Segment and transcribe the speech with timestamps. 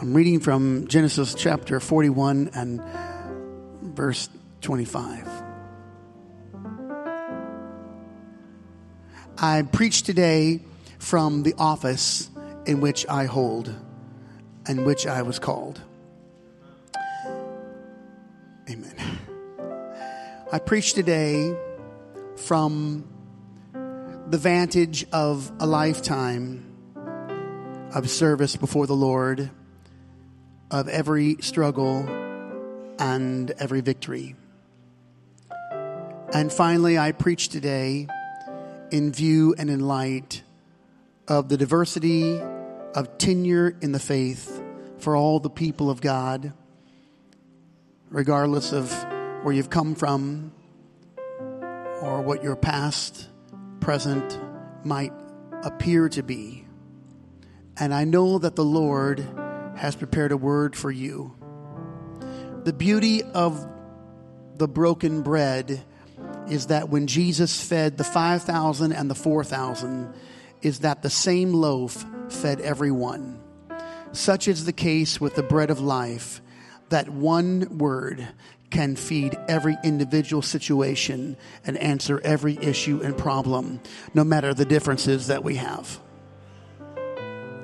[0.00, 2.82] I'm reading from Genesis chapter 41 and
[3.80, 4.28] verse
[4.60, 5.28] 25.
[9.38, 10.62] I preach today
[10.98, 12.28] from the office
[12.66, 13.72] in which I hold
[14.66, 15.80] and which I was called.
[18.68, 18.96] Amen.
[20.50, 21.56] I preach today
[22.34, 23.08] from
[24.28, 26.64] the vantage of a lifetime
[27.94, 29.50] of service before the Lord,
[30.74, 32.04] of every struggle
[32.98, 34.34] and every victory.
[36.32, 38.08] And finally, I preach today
[38.90, 40.42] in view and in light
[41.28, 44.60] of the diversity of tenure in the faith
[44.98, 46.52] for all the people of God,
[48.10, 48.92] regardless of
[49.44, 50.52] where you've come from
[52.02, 53.28] or what your past,
[53.78, 54.40] present
[54.84, 55.12] might
[55.62, 56.66] appear to be.
[57.78, 59.24] And I know that the Lord
[59.76, 61.34] has prepared a word for you.
[62.64, 63.66] The beauty of
[64.56, 65.82] the broken bread
[66.48, 70.12] is that when Jesus fed the 5,000 and the 4,000,
[70.62, 73.40] is that the same loaf fed everyone.
[74.12, 76.40] Such is the case with the bread of life,
[76.88, 78.28] that one word
[78.70, 83.80] can feed every individual situation and answer every issue and problem,
[84.14, 86.00] no matter the differences that we have.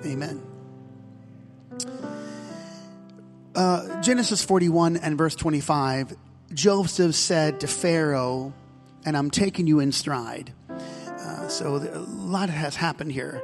[0.04, 0.49] Amen.
[3.54, 6.16] Uh, Genesis 41 and verse 25
[6.52, 8.52] Joseph said to Pharaoh,
[9.04, 10.52] and I'm taking you in stride.
[10.68, 13.42] Uh, so a lot has happened here.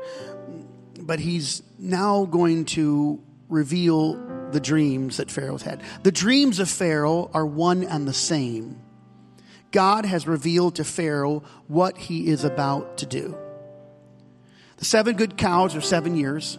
[0.98, 4.14] But he's now going to reveal
[4.50, 5.82] the dreams that Pharaoh's had.
[6.02, 8.80] The dreams of Pharaoh are one and the same.
[9.70, 13.36] God has revealed to Pharaoh what he is about to do.
[14.78, 16.58] The seven good cows are seven years.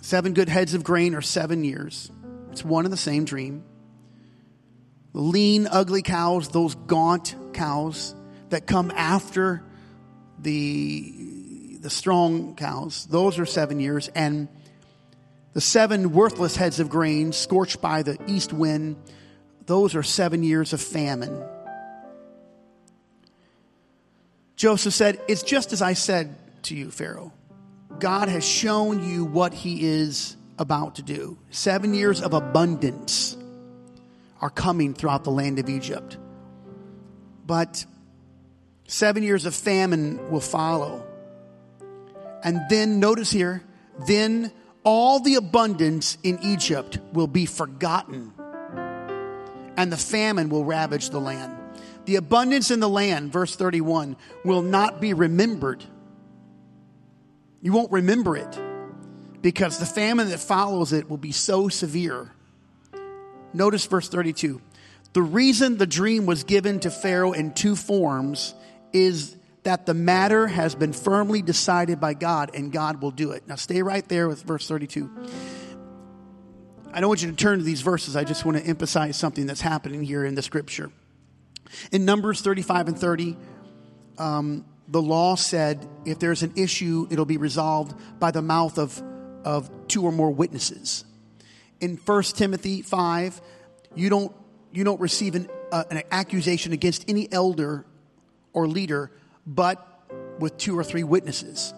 [0.00, 2.10] Seven good heads of grain are seven years.
[2.52, 3.64] It's one and the same dream.
[5.12, 8.14] The lean, ugly cows, those gaunt cows
[8.50, 9.62] that come after
[10.38, 14.08] the, the strong cows, those are seven years.
[14.14, 14.48] And
[15.54, 18.96] the seven worthless heads of grain scorched by the east wind,
[19.66, 21.44] those are seven years of famine.
[24.56, 27.32] Joseph said, It's just as I said to you, Pharaoh.
[28.00, 31.38] God has shown you what he is about to do.
[31.50, 33.36] Seven years of abundance
[34.40, 36.16] are coming throughout the land of Egypt.
[37.46, 37.84] But
[38.86, 41.04] seven years of famine will follow.
[42.42, 43.62] And then, notice here,
[44.06, 44.52] then
[44.84, 48.32] all the abundance in Egypt will be forgotten,
[49.76, 51.56] and the famine will ravage the land.
[52.04, 55.84] The abundance in the land, verse 31, will not be remembered.
[57.60, 58.58] You won't remember it
[59.42, 62.32] because the famine that follows it will be so severe
[63.52, 64.60] Notice verse 32.
[65.14, 68.54] The reason the dream was given to Pharaoh in two forms
[68.92, 73.46] is that the matter has been firmly decided by God and God will do it.
[73.46, 75.10] Now stay right there with verse 32.
[76.92, 78.16] I don't want you to turn to these verses.
[78.16, 80.90] I just want to emphasize something that's happening here in the scripture.
[81.92, 83.36] In Numbers 35 and 30,
[84.16, 89.02] um, the law said if there's an issue, it'll be resolved by the mouth of,
[89.44, 91.04] of two or more witnesses
[91.80, 93.40] in 1 Timothy 5,
[93.94, 94.34] you don't,
[94.72, 97.84] you don't receive an, uh, an accusation against any elder
[98.52, 99.10] or leader
[99.46, 99.84] but
[100.38, 101.72] with two or three witnesses.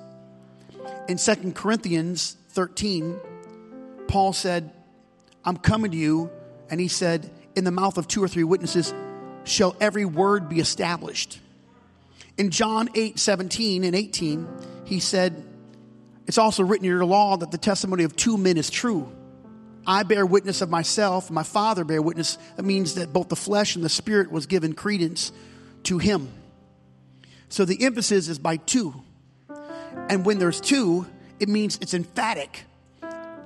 [1.09, 3.19] In 2 Corinthians 13,
[4.09, 4.73] Paul said,
[5.45, 6.31] I'm coming to you,
[6.69, 8.93] and he said, In the mouth of two or three witnesses
[9.45, 11.39] shall every word be established.
[12.41, 14.49] In John 8, 17 and 18,
[14.87, 15.45] he said,
[16.27, 19.13] It's also written in your law that the testimony of two men is true.
[19.87, 22.39] I bear witness of myself, my Father bear witness.
[22.57, 25.33] That means that both the flesh and the spirit was given credence
[25.83, 26.33] to him.
[27.51, 28.95] So the emphasis is by two.
[30.09, 31.05] And when there's two,
[31.41, 32.65] it means it's emphatic.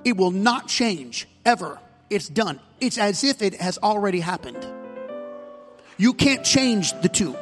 [0.05, 1.79] It will not change ever.
[2.09, 2.61] It's done.
[2.79, 4.65] It's as if it has already happened.
[5.97, 7.35] You can't change the two.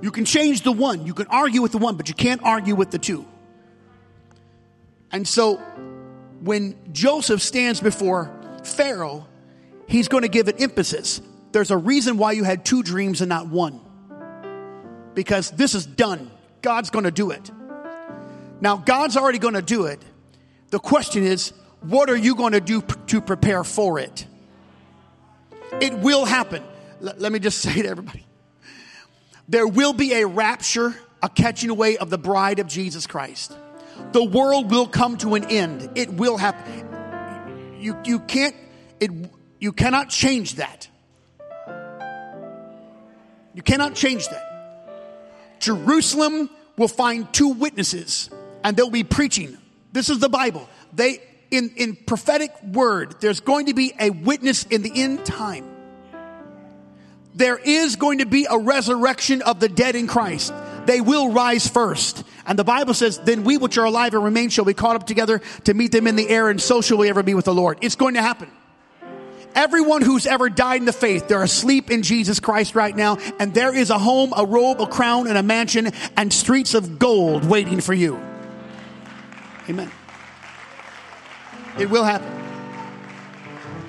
[0.00, 1.06] You can change the one.
[1.06, 3.26] You can argue with the one, but you can't argue with the two.
[5.10, 5.56] And so
[6.40, 8.30] when Joseph stands before
[8.64, 9.26] Pharaoh,
[9.86, 11.20] he's going to give an emphasis.
[11.52, 13.80] There's a reason why you had two dreams and not one.
[15.14, 16.30] Because this is done.
[16.62, 17.50] God's going to do it.
[18.60, 20.00] Now, God's already going to do it.
[20.70, 24.26] The question is, what are you going to do to prepare for it?
[25.80, 26.62] It will happen.
[27.02, 28.24] L- let me just say to everybody
[29.48, 33.56] there will be a rapture, a catching away of the bride of Jesus Christ.
[34.12, 35.90] The world will come to an end.
[35.94, 37.78] It will happen.
[37.80, 38.54] You, you can't,
[39.00, 39.10] it,
[39.58, 40.88] you cannot change that.
[43.54, 44.44] You cannot change that.
[45.58, 48.30] Jerusalem will find two witnesses
[48.62, 49.56] and they'll be preaching.
[49.92, 50.68] This is the Bible.
[50.92, 55.77] They, in, in prophetic word, there's going to be a witness in the end time.
[57.38, 60.52] There is going to be a resurrection of the dead in Christ.
[60.86, 62.24] They will rise first.
[62.44, 65.06] And the Bible says, then we which are alive and remain shall be caught up
[65.06, 67.54] together to meet them in the air and so shall we ever be with the
[67.54, 67.78] Lord.
[67.80, 68.50] It's going to happen.
[69.54, 73.54] Everyone who's ever died in the faith, they're asleep in Jesus Christ right now, and
[73.54, 77.44] there is a home, a robe, a crown, and a mansion, and streets of gold
[77.44, 78.20] waiting for you.
[79.68, 79.90] Amen.
[81.78, 82.32] It will happen.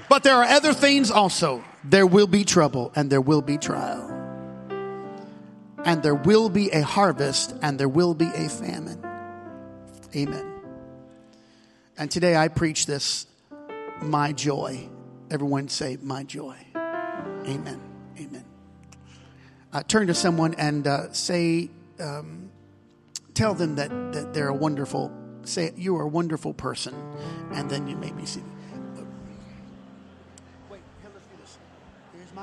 [0.08, 1.64] But there are other things also.
[1.84, 4.16] There will be trouble, and there will be trial.
[5.86, 9.02] And there will be a harvest, and there will be a famine.
[10.16, 10.46] Amen.
[11.98, 13.28] And today I preach this,
[14.02, 14.90] my joy.
[15.32, 16.56] Everyone say, My joy.
[16.76, 17.82] Amen.
[18.18, 18.46] Amen.
[19.72, 22.50] Uh, turn to someone and uh, say, um,
[23.34, 25.12] tell them that, that they're a wonderful,
[25.44, 26.96] say, You are a wonderful person.
[27.54, 28.50] And then you may be seated.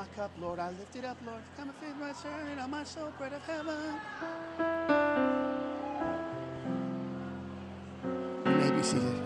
[0.07, 0.59] My cup, Lord.
[0.59, 1.43] I lift it up, Lord.
[1.57, 3.95] Come and feed my servant on my soul, bread of heaven.
[8.45, 9.23] You may be seated.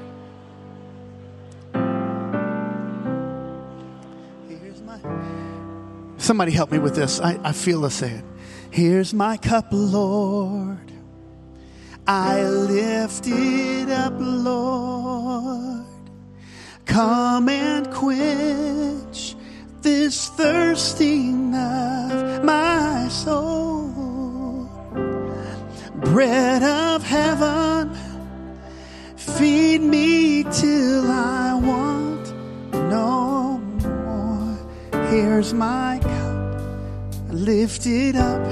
[4.49, 5.01] Here's my.
[6.19, 7.21] Somebody help me with this.
[7.21, 8.25] I, I feel the saying.
[8.71, 10.79] Here's my cup, Lord.
[12.07, 15.85] I lift it up, Lord.
[16.87, 19.10] Come and quench
[19.83, 24.69] this thirsting of my soul.
[25.95, 27.97] Bread of heaven,
[29.17, 32.35] feed me till I want
[32.91, 34.59] no more.
[35.09, 36.65] Here's my cup,
[37.31, 38.45] lift it up,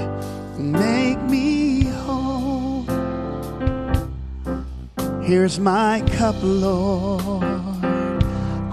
[0.57, 2.85] make me whole.
[5.21, 7.48] Here's my cup, Lord.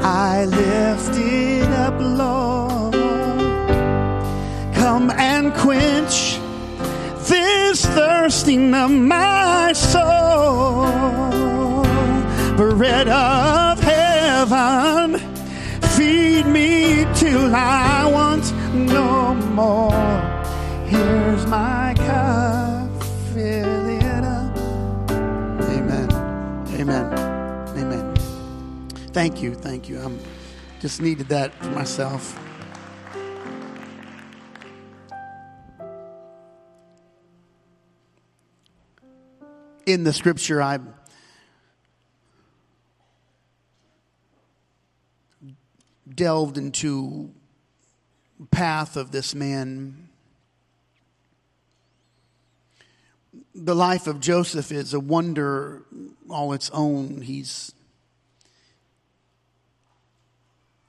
[0.08, 2.94] I lift it up, Lord.
[4.73, 6.38] Come and quench
[7.29, 10.87] this thirsting of my soul.
[12.56, 15.19] Bread of heaven,
[15.97, 19.91] feed me till I want no more.
[20.87, 21.86] Here's my
[29.16, 29.54] Thank you.
[29.54, 29.98] Thank you.
[29.98, 30.20] I'm
[30.78, 32.38] just needed that for myself.
[39.86, 40.80] In the scripture, I
[46.14, 47.30] delved into
[48.50, 50.10] path of this man.
[53.54, 55.84] The life of Joseph is a wonder
[56.28, 57.22] all its own.
[57.22, 57.72] He's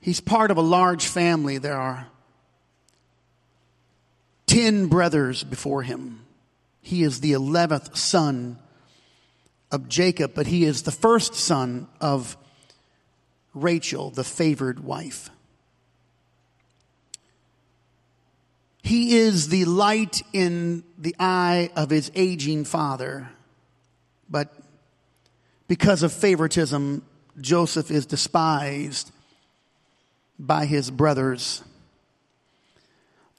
[0.07, 1.57] He's part of a large family.
[1.57, 2.07] There are
[4.45, 6.21] 10 brothers before him.
[6.81, 8.57] He is the 11th son
[9.69, 12.37] of Jacob, but he is the first son of
[13.53, 15.29] Rachel, the favored wife.
[18.83, 23.29] He is the light in the eye of his aging father,
[24.29, 24.55] but
[25.67, 27.03] because of favoritism,
[27.41, 29.11] Joseph is despised
[30.39, 31.63] by his brothers.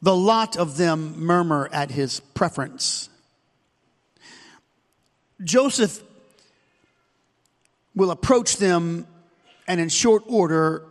[0.00, 3.09] The lot of them murmur at his preference.
[5.43, 6.02] Joseph
[7.95, 9.07] will approach them,
[9.67, 10.85] and in short order,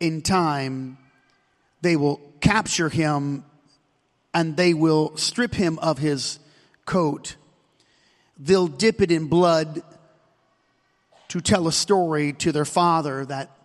[0.00, 0.98] in time,
[1.80, 3.44] they will capture him
[4.34, 6.38] and they will strip him of his
[6.84, 7.36] coat.
[8.38, 9.82] They'll dip it in blood
[11.28, 13.55] to tell a story to their father that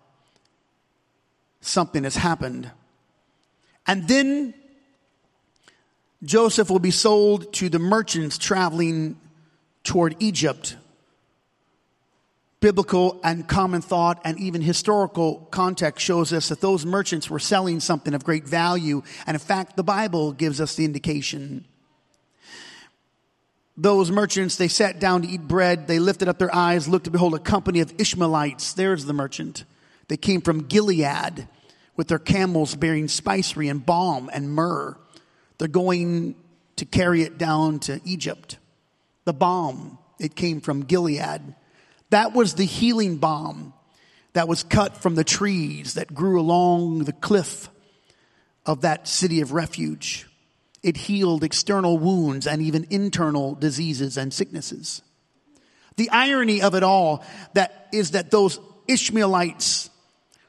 [1.61, 2.69] something has happened.
[3.87, 4.53] And then
[6.23, 9.19] Joseph will be sold to the merchants traveling
[9.83, 10.75] toward Egypt.
[12.59, 17.79] Biblical and common thought and even historical context shows us that those merchants were selling
[17.79, 19.01] something of great value.
[19.25, 21.65] And in fact, the Bible gives us the indication.
[23.75, 25.87] Those merchants, they sat down to eat bread.
[25.87, 28.73] They lifted up their eyes, looked to behold a company of Ishmaelites.
[28.73, 29.63] There's the merchant.
[30.11, 31.47] They came from Gilead
[31.95, 34.97] with their camels bearing spicery and balm and myrrh.
[35.57, 36.35] They're going
[36.75, 38.57] to carry it down to Egypt.
[39.23, 41.55] The balm It came from Gilead.
[42.09, 43.73] That was the healing balm
[44.33, 47.69] that was cut from the trees that grew along the cliff
[48.65, 50.27] of that city of refuge.
[50.83, 55.03] It healed external wounds and even internal diseases and sicknesses.
[55.95, 59.89] The irony of it all that is that those Ishmaelites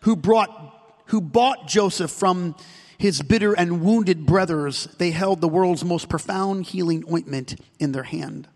[0.02, 0.68] who brought
[1.06, 2.54] who bought Joseph from
[2.96, 8.04] his bitter and wounded brothers, they held the world's most profound healing ointment in their
[8.04, 8.48] hand.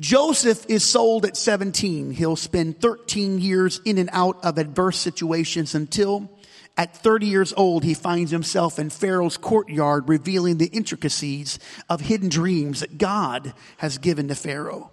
[0.00, 2.12] Joseph is sold at 17.
[2.12, 6.30] He'll spend 13 years in and out of adverse situations until
[6.76, 12.28] at 30 years old, he finds himself in Pharaoh's courtyard revealing the intricacies of hidden
[12.28, 14.92] dreams that God has given to Pharaoh.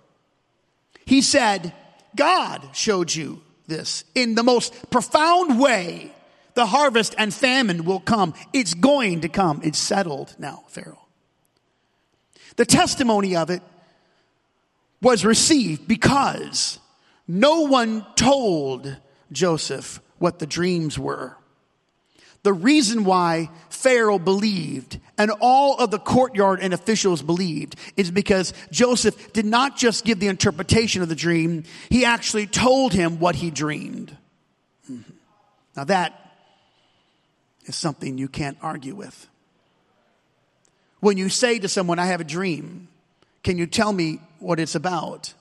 [1.05, 1.73] He said,
[2.15, 6.11] God showed you this in the most profound way.
[6.53, 8.33] The harvest and famine will come.
[8.53, 9.59] It's going to come.
[9.63, 11.05] It's settled now, Pharaoh.
[12.55, 13.61] The testimony of it
[15.01, 16.79] was received because
[17.27, 18.95] no one told
[19.31, 21.35] Joseph what the dreams were.
[22.45, 28.53] The reason why Pharaoh believed and all of the courtyard and officials believed is because
[28.69, 33.33] Joseph did not just give the interpretation of the dream, he actually told him what
[33.33, 34.15] he dreamed.
[34.87, 35.11] Mm-hmm.
[35.75, 36.37] Now that
[37.63, 39.27] is something you can't argue with.
[40.99, 42.89] When you say to someone, I have a dream,
[43.43, 45.33] can you tell me what it's about?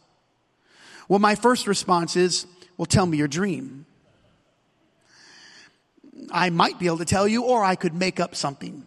[1.07, 2.47] Well, my first response is,
[2.79, 3.85] well, tell me your dream.
[6.35, 8.85] I might be able to tell you, or I could make up something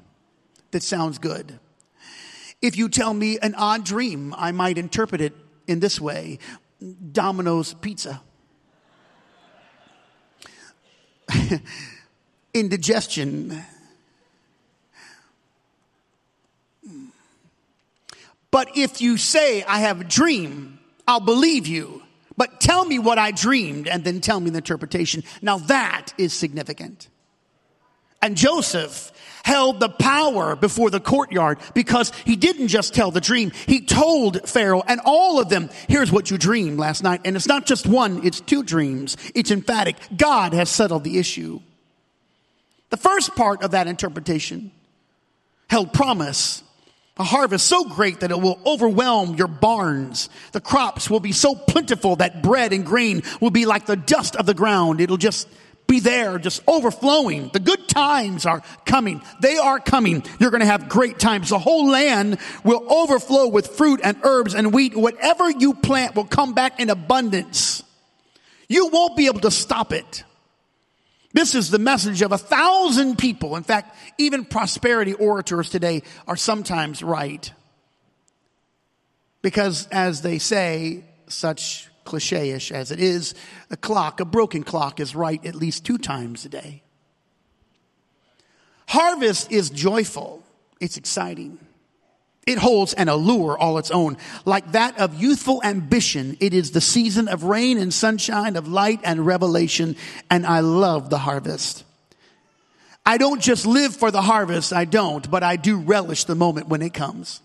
[0.72, 1.60] that sounds good.
[2.62, 5.34] If you tell me an odd dream, I might interpret it
[5.66, 6.40] in this way
[7.12, 8.22] Domino's Pizza.
[12.54, 13.64] Indigestion
[18.58, 22.02] But if you say, I have a dream, I'll believe you.
[22.38, 25.24] But tell me what I dreamed and then tell me the interpretation.
[25.42, 27.08] Now that is significant.
[28.22, 29.12] And Joseph
[29.44, 33.52] held the power before the courtyard because he didn't just tell the dream.
[33.66, 37.22] He told Pharaoh and all of them, here's what you dreamed last night.
[37.24, 39.16] And it's not just one, it's two dreams.
[39.34, 39.96] It's emphatic.
[40.16, 41.62] God has settled the issue.
[42.90, 44.72] The first part of that interpretation
[45.70, 46.64] held promise
[47.20, 50.30] a harvest so great that it will overwhelm your barns.
[50.52, 54.36] The crops will be so plentiful that bread and grain will be like the dust
[54.36, 55.02] of the ground.
[55.02, 55.48] It'll just
[55.88, 57.50] be there, just overflowing.
[57.54, 59.22] The good times are coming.
[59.42, 60.24] They are coming.
[60.40, 61.50] You're going to have great times.
[61.50, 64.96] The whole land will overflow with fruit and herbs and wheat.
[64.96, 67.84] Whatever you plant will come back in abundance.
[68.68, 70.26] You won't be able to stop it.
[71.34, 73.56] This is the message of a thousand people.
[73.56, 77.52] In fact, even prosperity orators today are sometimes right.
[79.42, 83.36] Because as they say, such cliche-ish as it is,
[83.70, 86.82] a clock, a broken clock is right at least two times a day.
[88.88, 90.42] Harvest is joyful.
[90.80, 91.60] It's exciting.
[92.48, 94.16] It holds an allure all its own.
[94.46, 99.02] Like that of youthful ambition, it is the season of rain and sunshine, of light
[99.04, 99.98] and revelation,
[100.30, 101.84] and I love the harvest.
[103.06, 106.70] I don't just live for the harvest, I don't, but I do relish the moment
[106.70, 107.42] when it comes.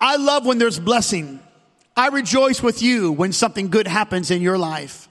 [0.00, 1.40] I love when there's blessing.
[1.96, 5.08] I rejoice with you when something good happens in your life.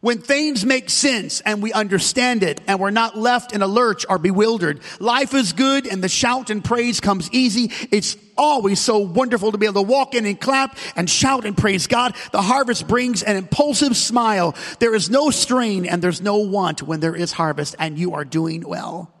[0.00, 4.06] When things make sense and we understand it and we're not left in a lurch
[4.08, 4.80] or bewildered.
[5.00, 7.72] Life is good and the shout and praise comes easy.
[7.90, 11.56] It's always so wonderful to be able to walk in and clap and shout and
[11.56, 12.14] praise God.
[12.30, 14.54] The harvest brings an impulsive smile.
[14.78, 18.24] There is no strain and there's no want when there is harvest and you are
[18.24, 19.12] doing well.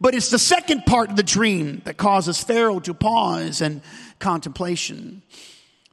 [0.00, 3.80] But it's the second part of the dream that causes Pharaoh to pause and
[4.18, 5.22] contemplation.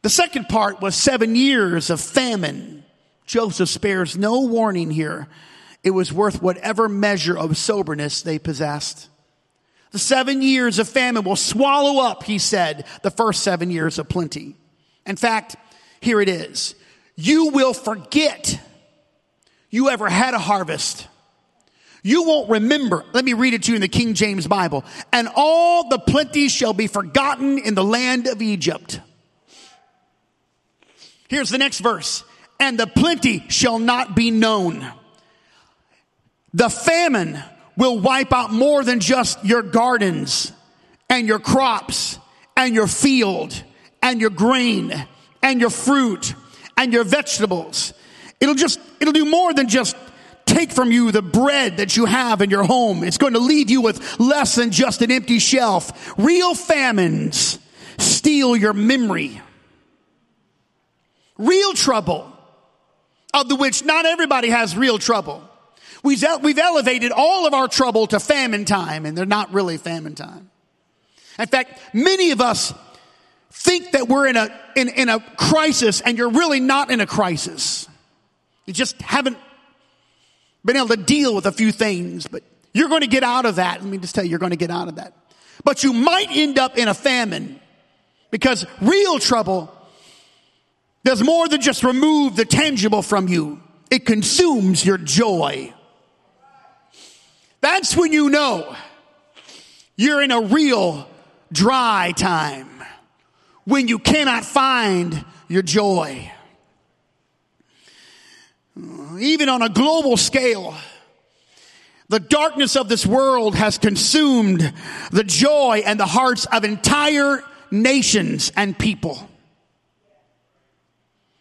[0.05, 2.83] The second part was seven years of famine
[3.25, 5.27] Joseph spares no warning here.
[5.83, 9.09] It was worth whatever measure of soberness they possessed.
[9.93, 14.07] The seven years of famine will swallow up, he said, the first seven years of
[14.07, 14.55] plenty.
[15.07, 15.55] In fact,
[16.01, 16.75] here it is.
[17.15, 18.61] You will forget
[19.71, 21.07] you ever had a harvest.
[22.03, 23.03] You won't remember.
[23.11, 24.85] Let me read it to you in the King James Bible.
[25.11, 28.99] And all the plenty shall be forgotten in the land of Egypt.
[31.27, 32.23] Here's the next verse
[32.59, 34.85] and the plenty shall not be known.
[36.53, 37.37] The famine
[37.77, 40.53] will wipe out more than just your gardens
[41.09, 42.17] and your crops
[42.55, 43.61] and your field
[44.01, 45.05] and your grain
[45.43, 46.33] and your fruit
[46.77, 47.93] and your vegetables.
[48.39, 49.97] It'll just, it'll do more than just
[50.45, 53.03] take from you the bread that you have in your home.
[53.03, 56.13] It's going to leave you with less than just an empty shelf.
[56.17, 57.59] Real famines
[57.97, 59.41] steal your memory.
[61.37, 62.31] Real trouble,
[63.33, 65.43] of the which not everybody has real trouble.
[66.03, 70.15] We've, we've elevated all of our trouble to famine time, and they're not really famine
[70.15, 70.49] time.
[71.37, 72.73] In fact, many of us
[73.51, 77.07] think that we're in a, in, in a crisis, and you're really not in a
[77.07, 77.87] crisis.
[78.65, 79.37] You just haven't
[80.63, 83.55] been able to deal with a few things, but you're going to get out of
[83.55, 83.81] that.
[83.81, 85.13] Let me just tell you, you're going to get out of that.
[85.63, 87.59] But you might end up in a famine
[88.31, 89.74] because real trouble
[91.05, 93.61] does more than just remove the tangible from you.
[93.91, 95.71] It consumes your joy.
[97.61, 98.75] That's when you know
[99.95, 101.07] you're in a real
[101.51, 102.67] dry time
[103.65, 106.31] when you cannot find your joy.
[109.19, 110.73] Even on a global scale,
[112.09, 114.73] the darkness of this world has consumed
[115.11, 119.29] the joy and the hearts of entire nations and people.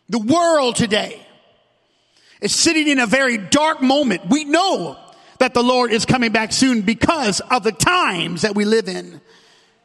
[0.08, 1.25] The world today
[2.40, 4.26] is sitting in a very dark moment.
[4.28, 4.99] We know
[5.38, 9.20] that the Lord is coming back soon because of the times that we live in.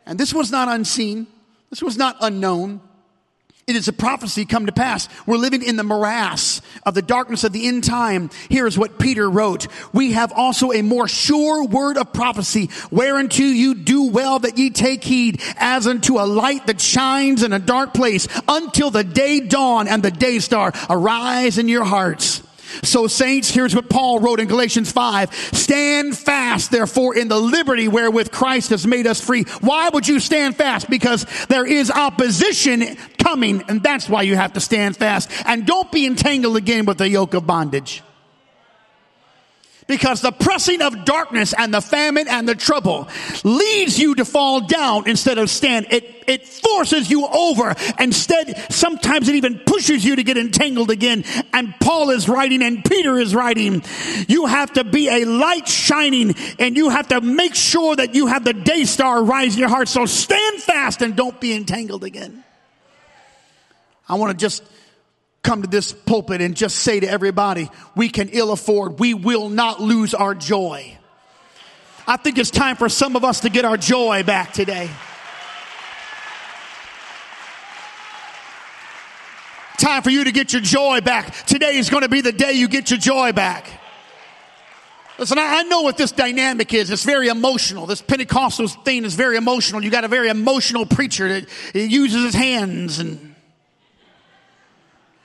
[0.05, 1.27] And this was not unseen.
[1.69, 2.81] This was not unknown.
[3.69, 5.07] It is a prophecy come to pass.
[5.27, 8.31] We're living in the morass of the darkness of the end time.
[8.49, 9.67] Here is what Peter wrote.
[9.93, 14.71] We have also a more sure word of prophecy, whereunto you do well that ye
[14.71, 19.39] take heed, as unto a light that shines in a dark place, until the day
[19.39, 22.41] dawn and the day star arise in your hearts.
[22.83, 25.33] So saints, here's what Paul wrote in Galatians 5.
[25.53, 29.43] Stand fast, therefore, in the liberty wherewith Christ has made us free.
[29.61, 30.89] Why would you stand fast?
[30.89, 35.29] Because there is opposition coming, and that's why you have to stand fast.
[35.45, 38.03] And don't be entangled again with the yoke of bondage
[39.89, 43.09] because the pressing of darkness and the famine and the trouble
[43.43, 45.87] leads you to fall down instead of stand.
[45.89, 47.73] It, it forces you over.
[47.99, 51.25] Instead, sometimes it even pushes you to get entangled again.
[51.51, 53.81] And Paul is writing and Peter is writing.
[54.27, 58.27] You have to be a light shining and you have to make sure that you
[58.27, 59.87] have the day star rise in your heart.
[59.87, 62.43] So stand fast and don't be entangled again.
[64.07, 64.63] I want to just
[65.43, 69.49] come to this pulpit and just say to everybody, we can ill afford, we will
[69.49, 70.97] not lose our joy.
[72.07, 74.89] I think it's time for some of us to get our joy back today.
[79.77, 81.33] Time for you to get your joy back.
[81.45, 83.69] Today is going to be the day you get your joy back.
[85.17, 86.89] Listen, I know what this dynamic is.
[86.89, 87.85] It's very emotional.
[87.85, 89.83] This Pentecostal thing is very emotional.
[89.83, 93.28] You got a very emotional preacher that uses his hands and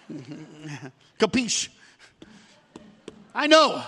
[1.19, 1.69] Capiche?
[3.35, 3.83] I know.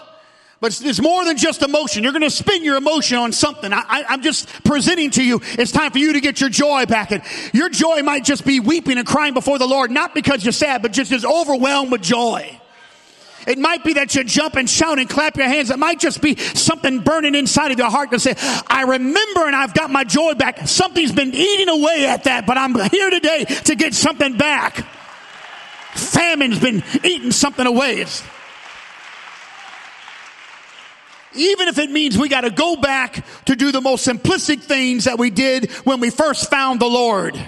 [0.59, 2.03] But it's, more than just emotion.
[2.03, 3.73] You're going to spin your emotion on something.
[3.73, 5.41] I, am just presenting to you.
[5.43, 7.13] It's time for you to get your joy back.
[7.13, 10.53] And your joy might just be weeping and crying before the Lord, not because you're
[10.53, 12.59] sad, but just as overwhelmed with joy.
[13.47, 15.71] It might be that you jump and shout and clap your hands.
[15.71, 18.35] It might just be something burning inside of your heart to say,
[18.67, 20.67] I remember and I've got my joy back.
[20.67, 24.85] Something's been eating away at that, but I'm here today to get something back.
[25.97, 28.01] Famine's been eating something away.
[28.01, 28.23] It's,
[31.35, 35.05] even if it means we got to go back to do the most simplistic things
[35.05, 37.39] that we did when we first found the Lord.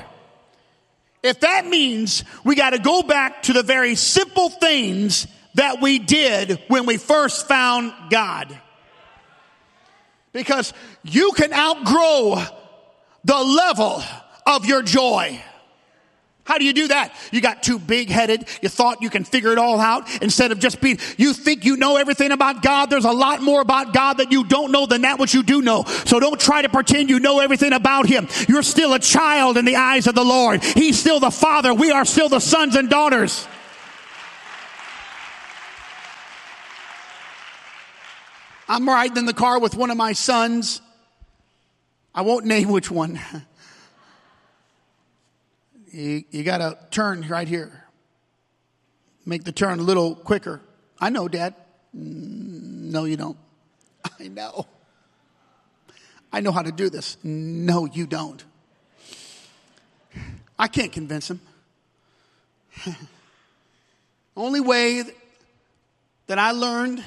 [1.23, 5.99] If that means we got to go back to the very simple things that we
[5.99, 8.57] did when we first found God.
[10.33, 12.43] Because you can outgrow
[13.25, 14.03] the level
[14.47, 15.43] of your joy.
[16.49, 17.15] How do you do that?
[17.31, 18.49] You got too big headed.
[18.63, 21.77] You thought you can figure it all out instead of just being, you think you
[21.77, 22.89] know everything about God.
[22.89, 25.61] There's a lot more about God that you don't know than that which you do
[25.61, 25.85] know.
[26.07, 28.29] So don't try to pretend you know everything about Him.
[28.49, 30.65] You're still a child in the eyes of the Lord.
[30.65, 31.75] He's still the Father.
[31.75, 33.47] We are still the sons and daughters.
[38.71, 40.81] I'm riding in the car with one of my sons.
[42.15, 43.21] I won't name which one.
[45.99, 47.85] you, you got to turn right here.
[49.27, 50.61] Make the turn a little quicker.
[51.01, 51.55] I know, Dad.
[51.97, 53.37] Mm, no, you don't.
[54.21, 54.67] I know.
[56.33, 57.17] I know how to do this.
[57.25, 58.45] No, you don't.
[60.59, 61.41] I can't convince him.
[64.37, 65.03] Only way
[66.29, 67.03] that I learned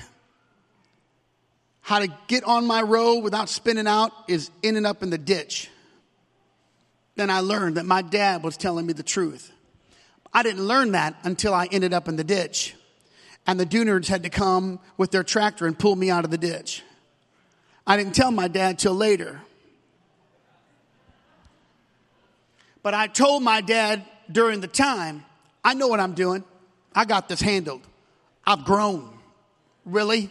[1.82, 5.70] how to get on my road without spinning out is ending up in the ditch
[7.16, 9.52] then I learned that my dad was telling me the truth.
[10.34, 12.76] I didn't learn that until I ended up in the ditch.
[13.46, 16.38] And the Dunards had to come with their tractor and pull me out of the
[16.38, 16.84] ditch.
[17.86, 19.42] I didn't tell my dad till later.
[22.84, 25.26] But I told my dad during the time,
[25.64, 26.44] I know what I'm doing.
[26.96, 27.82] I got this handled.
[28.46, 29.18] I've grown.
[29.86, 30.30] Really?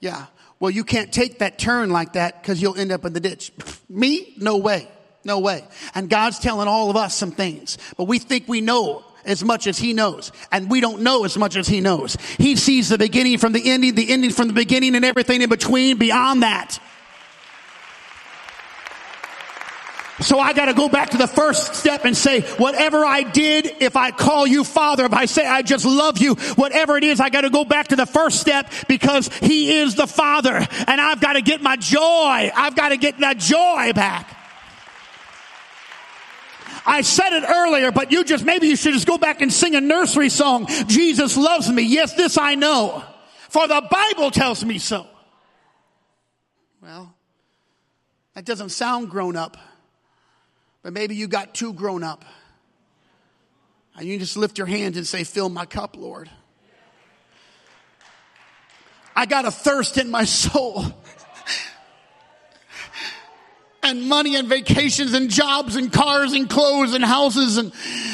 [0.00, 0.26] Yeah.
[0.60, 3.52] Well, you can't take that turn like that because you'll end up in the ditch.
[3.88, 4.34] Me?
[4.38, 4.88] No way.
[5.24, 5.64] No way.
[5.94, 9.66] And God's telling all of us some things, but we think we know as much
[9.66, 10.32] as he knows.
[10.50, 12.16] And we don't know as much as he knows.
[12.38, 15.50] He sees the beginning from the ending, the ending from the beginning, and everything in
[15.50, 16.78] between beyond that.
[20.20, 23.66] So I got to go back to the first step and say, whatever I did,
[23.80, 27.20] if I call you father, if I say I just love you, whatever it is,
[27.20, 31.00] I got to go back to the first step because he is the father and
[31.00, 32.00] I've got to get my joy.
[32.52, 34.37] I've got to get that joy back.
[36.86, 39.74] I said it earlier, but you just, maybe you should just go back and sing
[39.74, 40.66] a nursery song.
[40.86, 41.82] Jesus loves me.
[41.82, 43.02] Yes, this I know.
[43.48, 45.06] For the Bible tells me so.
[46.82, 47.14] Well,
[48.34, 49.56] that doesn't sound grown up,
[50.82, 52.24] but maybe you got too grown up.
[53.96, 56.30] And you just lift your hands and say, fill my cup, Lord.
[59.16, 60.84] I got a thirst in my soul
[63.88, 67.72] and money and vacations and jobs and cars and clothes and houses and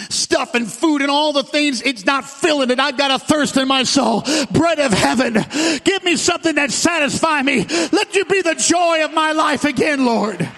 [0.08, 1.82] stuff and food and all the things.
[1.82, 2.80] It's not filling it.
[2.80, 4.22] I've got a thirst in my soul.
[4.52, 5.34] Bread of heaven.
[5.84, 7.64] Give me something that satisfies me.
[7.92, 10.48] Let you be the joy of my life again, Lord.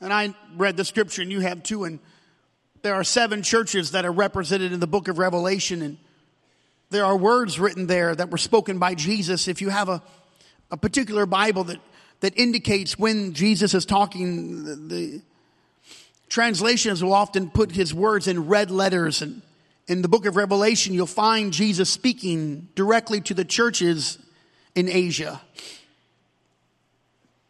[0.00, 2.00] And I read the scripture, and you have too, and
[2.82, 5.98] there are seven churches that are represented in the book of Revelation, and
[6.90, 9.48] there are words written there that were spoken by Jesus.
[9.48, 10.02] If you have a,
[10.70, 11.78] a particular Bible that,
[12.20, 15.22] that indicates when Jesus is talking, the, the
[16.28, 19.22] translations will often put his words in red letters.
[19.22, 19.42] And
[19.86, 24.18] in the book of Revelation, you'll find Jesus speaking directly to the churches
[24.74, 25.40] in Asia.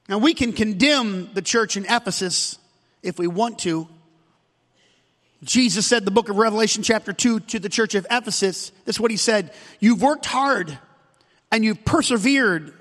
[0.09, 2.59] Now, we can condemn the church in Ephesus
[3.03, 3.89] if we want to.
[5.43, 9.01] Jesus said, the book of Revelation, chapter 2, to the church of Ephesus, this is
[9.01, 10.79] what he said You've worked hard
[11.51, 12.73] and you've persevered.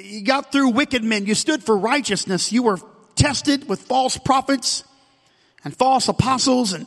[0.00, 1.26] You got through wicked men.
[1.26, 2.52] You stood for righteousness.
[2.52, 2.78] You were
[3.16, 4.84] tested with false prophets
[5.64, 6.86] and false apostles, and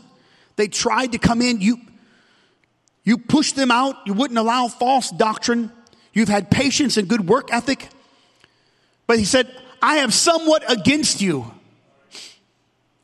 [0.56, 1.62] they tried to come in.
[1.62, 1.80] You,
[3.04, 3.96] you pushed them out.
[4.06, 5.72] You wouldn't allow false doctrine.
[6.14, 7.90] You've had patience and good work ethic.
[9.08, 11.52] But he said, I have somewhat against you.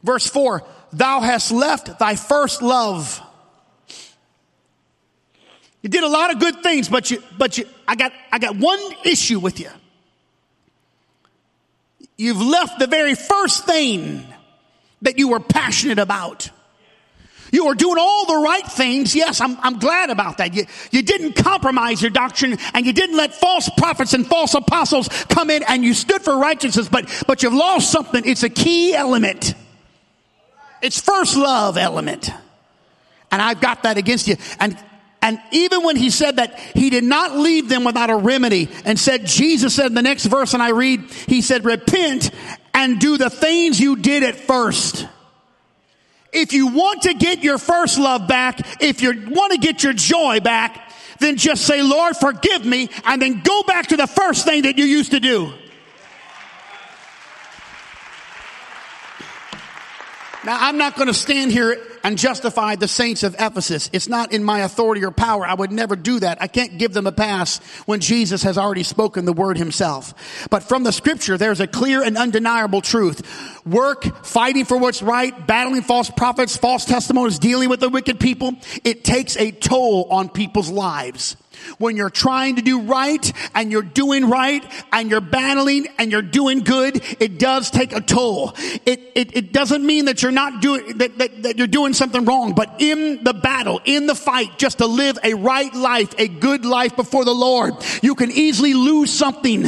[0.04, 3.22] Verse 4 thou hast left thy first love.
[5.82, 8.56] You did a lot of good things, but you, but you, I got, I got
[8.56, 9.70] one issue with you.
[12.18, 14.24] You've left the very first thing
[15.02, 16.52] that you were passionate about.
[17.52, 19.16] You were doing all the right things.
[19.16, 20.54] Yes, I'm, I'm glad about that.
[20.54, 25.10] You, you didn't compromise your doctrine and you didn't let false prophets and false apostles
[25.30, 28.24] come in and you stood for righteousness, but, but you've lost something.
[28.26, 29.56] It's a key element.
[30.82, 32.30] It's first love element.
[33.32, 34.36] And I've got that against you.
[34.60, 34.78] And
[35.22, 39.00] and even when he said that, he did not leave them without a remedy and
[39.00, 42.32] said, Jesus said in the next verse, and I read, he said, repent
[42.74, 45.08] and do the things you did at first.
[46.34, 49.94] If you want to get your first love back, if you want to get your
[49.94, 54.44] joy back, then just say, Lord, forgive me, and then go back to the first
[54.44, 55.54] thing that you used to do.
[60.44, 63.92] Now, I'm not going to stand here and justify the saints of Ephesus.
[63.94, 65.46] It's not in my authority or power.
[65.46, 66.42] I would never do that.
[66.42, 70.48] I can't give them a pass when Jesus has already spoken the word himself.
[70.50, 73.22] But from the scripture, there's a clear and undeniable truth.
[73.68, 78.54] Work, fighting for what's right, battling false prophets, false testimonies, dealing with the wicked people.
[78.84, 81.38] It takes a toll on people's lives.
[81.78, 86.22] When you're trying to do right and you're doing right and you're battling and you're
[86.22, 88.54] doing good, it does take a toll.
[88.86, 92.26] It, it, it doesn't mean that you're not doing, that, that, that you're doing something
[92.26, 96.28] wrong, but in the battle, in the fight, just to live a right life, a
[96.28, 99.66] good life before the Lord, you can easily lose something.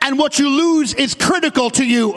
[0.00, 2.14] And what you lose is critical to you.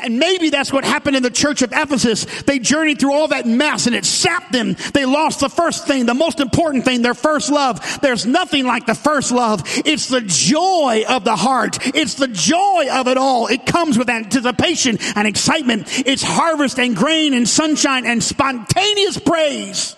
[0.00, 2.24] And maybe that's what happened in the church of Ephesus.
[2.42, 4.76] They journeyed through all that mess and it sapped them.
[4.94, 8.00] They lost the first thing, the most important thing, their first love.
[8.00, 9.62] There's nothing like the first love.
[9.84, 11.78] It's the joy of the heart.
[11.96, 13.48] It's the joy of it all.
[13.48, 15.86] It comes with anticipation and excitement.
[16.06, 19.96] It's harvest and grain and sunshine and spontaneous praise.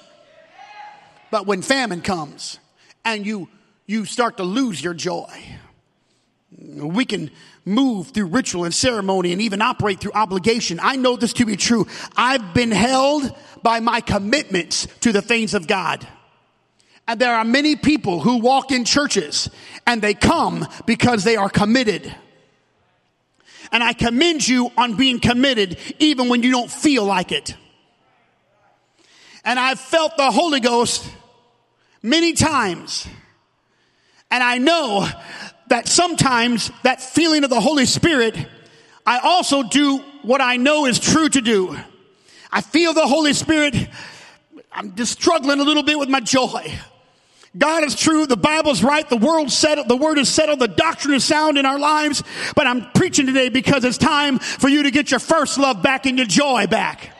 [1.30, 2.58] But when famine comes
[3.04, 3.48] and you,
[3.86, 5.30] you start to lose your joy,
[6.58, 7.30] we can
[7.64, 10.80] move through ritual and ceremony and even operate through obligation.
[10.82, 11.86] I know this to be true.
[12.16, 16.06] I've been held by my commitments to the things of God.
[17.06, 19.50] And there are many people who walk in churches
[19.86, 22.14] and they come because they are committed.
[23.72, 27.54] And I commend you on being committed even when you don't feel like it.
[29.44, 31.08] And I've felt the Holy Ghost
[32.02, 33.06] many times.
[34.30, 35.08] And I know
[35.70, 38.36] that sometimes that feeling of the Holy Spirit,
[39.06, 41.76] I also do what I know is true to do.
[42.52, 43.74] I feel the Holy Spirit.
[44.72, 46.72] I'm just struggling a little bit with my joy.
[47.56, 48.26] God is true.
[48.26, 49.08] The Bible's right.
[49.08, 49.88] The world settled.
[49.88, 50.60] The word is settled.
[50.60, 52.22] The doctrine is sound in our lives.
[52.54, 56.06] But I'm preaching today because it's time for you to get your first love back
[56.06, 57.16] and your joy back.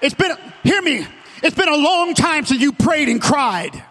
[0.00, 1.06] It's been, hear me.
[1.42, 3.82] It's been a long time since you prayed and cried.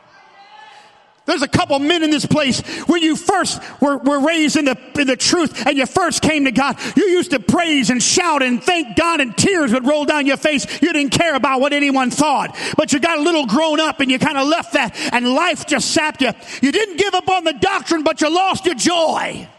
[1.27, 4.77] There's a couple men in this place when you first were, were raised in the,
[4.97, 6.77] in the truth and you first came to God.
[6.95, 10.37] You used to praise and shout and thank God and tears would roll down your
[10.37, 10.65] face.
[10.81, 12.57] You didn't care about what anyone thought.
[12.77, 15.67] But you got a little grown up and you kind of left that and life
[15.67, 16.31] just sapped you.
[16.61, 19.49] You didn't give up on the doctrine, but you lost your joy.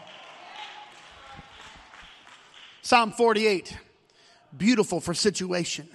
[2.81, 3.77] Psalm 48.
[4.57, 5.87] Beautiful for situation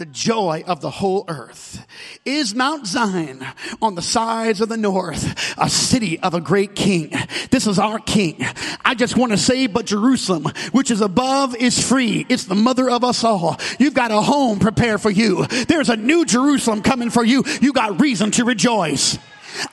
[0.00, 1.86] the joy of the whole earth.
[2.24, 3.44] Is Mount Zion
[3.82, 7.12] on the sides of the north a city of a great king?
[7.50, 8.42] This is our king.
[8.82, 12.24] I just want to say, but Jerusalem, which is above, is free.
[12.30, 13.58] It's the mother of us all.
[13.78, 15.44] You've got a home prepared for you.
[15.68, 17.44] There's a new Jerusalem coming for you.
[17.60, 19.18] You got reason to rejoice.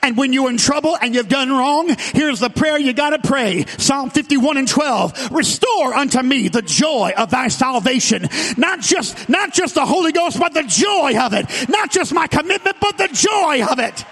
[0.02, 3.66] And when you're in trouble and you've done wrong, here's the prayer you gotta pray.
[3.78, 5.32] Psalm 51 and 12.
[5.32, 8.28] Restore unto me the joy of thy salvation.
[8.58, 11.70] Not just, not just the Holy Ghost, but the joy of it.
[11.70, 14.06] Not just my commitment, but the joy of it.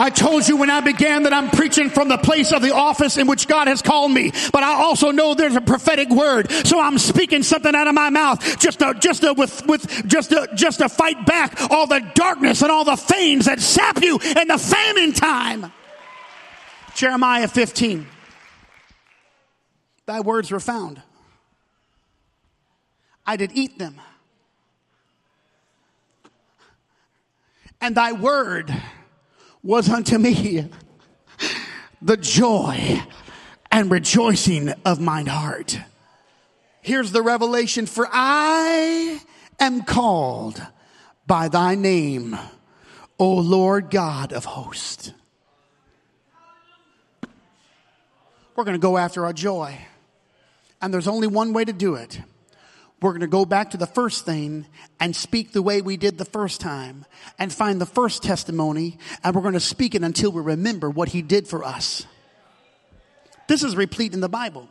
[0.00, 3.18] I told you when I began that I'm preaching from the place of the office
[3.18, 6.50] in which God has called me, but I also know there's a prophetic word.
[6.50, 10.30] So I'm speaking something out of my mouth just to, just to, with, with, just
[10.30, 14.18] to, just to fight back all the darkness and all the things that sap you
[14.18, 15.70] in the famine time.
[16.94, 18.06] Jeremiah 15.
[20.06, 21.02] Thy words were found.
[23.26, 24.00] I did eat them.
[27.82, 28.74] And thy word
[29.62, 30.68] was unto me
[32.02, 33.02] the joy
[33.70, 35.78] and rejoicing of mine heart.
[36.82, 39.20] Here's the revelation for I
[39.58, 40.62] am called
[41.26, 42.36] by thy name,
[43.18, 45.12] O Lord God of hosts.
[48.56, 49.78] We're going to go after our joy.
[50.82, 52.20] And there's only one way to do it
[53.00, 54.66] we're going to go back to the first thing
[54.98, 57.06] and speak the way we did the first time
[57.38, 61.08] and find the first testimony and we're going to speak it until we remember what
[61.08, 62.06] he did for us.
[63.48, 64.68] This is replete in the Bible.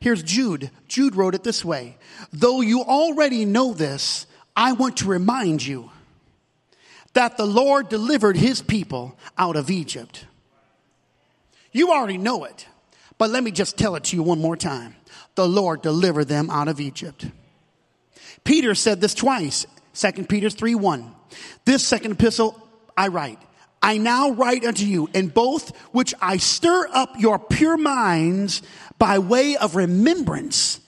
[0.00, 0.70] Here's Jude.
[0.86, 1.96] Jude wrote it this way.
[2.32, 5.90] Though you already know this, I want to remind you
[7.14, 10.26] that the Lord delivered his people out of Egypt.
[11.72, 12.66] You already know it,
[13.18, 14.94] but let me just tell it to you one more time.
[15.34, 17.26] The Lord delivered them out of Egypt.
[18.44, 19.66] Peter said this twice.
[19.94, 21.14] 2 Peter 3 1.
[21.64, 22.60] This second epistle
[22.96, 23.38] I write.
[23.82, 28.62] I now write unto you in both which I stir up your pure minds
[28.98, 30.80] by way of remembrance.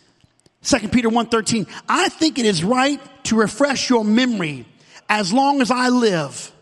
[0.63, 4.67] 2 Peter 1:13 I think it is right to refresh your memory
[5.09, 6.53] as long as I live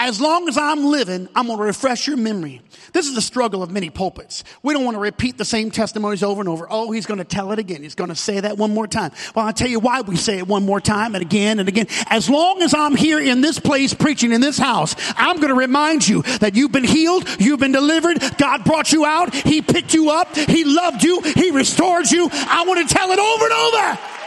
[0.00, 2.62] as long as I'm living, I'm going to refresh your memory.
[2.94, 4.44] This is the struggle of many pulpits.
[4.62, 6.66] We don't want to repeat the same testimonies over and over.
[6.70, 7.82] Oh, he's going to tell it again.
[7.82, 9.12] He's going to say that one more time.
[9.36, 11.86] Well, I'll tell you why we say it one more time and again and again.
[12.08, 15.54] As long as I'm here in this place preaching in this house, I'm going to
[15.54, 19.92] remind you that you've been healed, you've been delivered, God brought you out, He picked
[19.92, 22.30] you up, He loved you, He restored you.
[22.32, 24.19] I want to tell it over and over.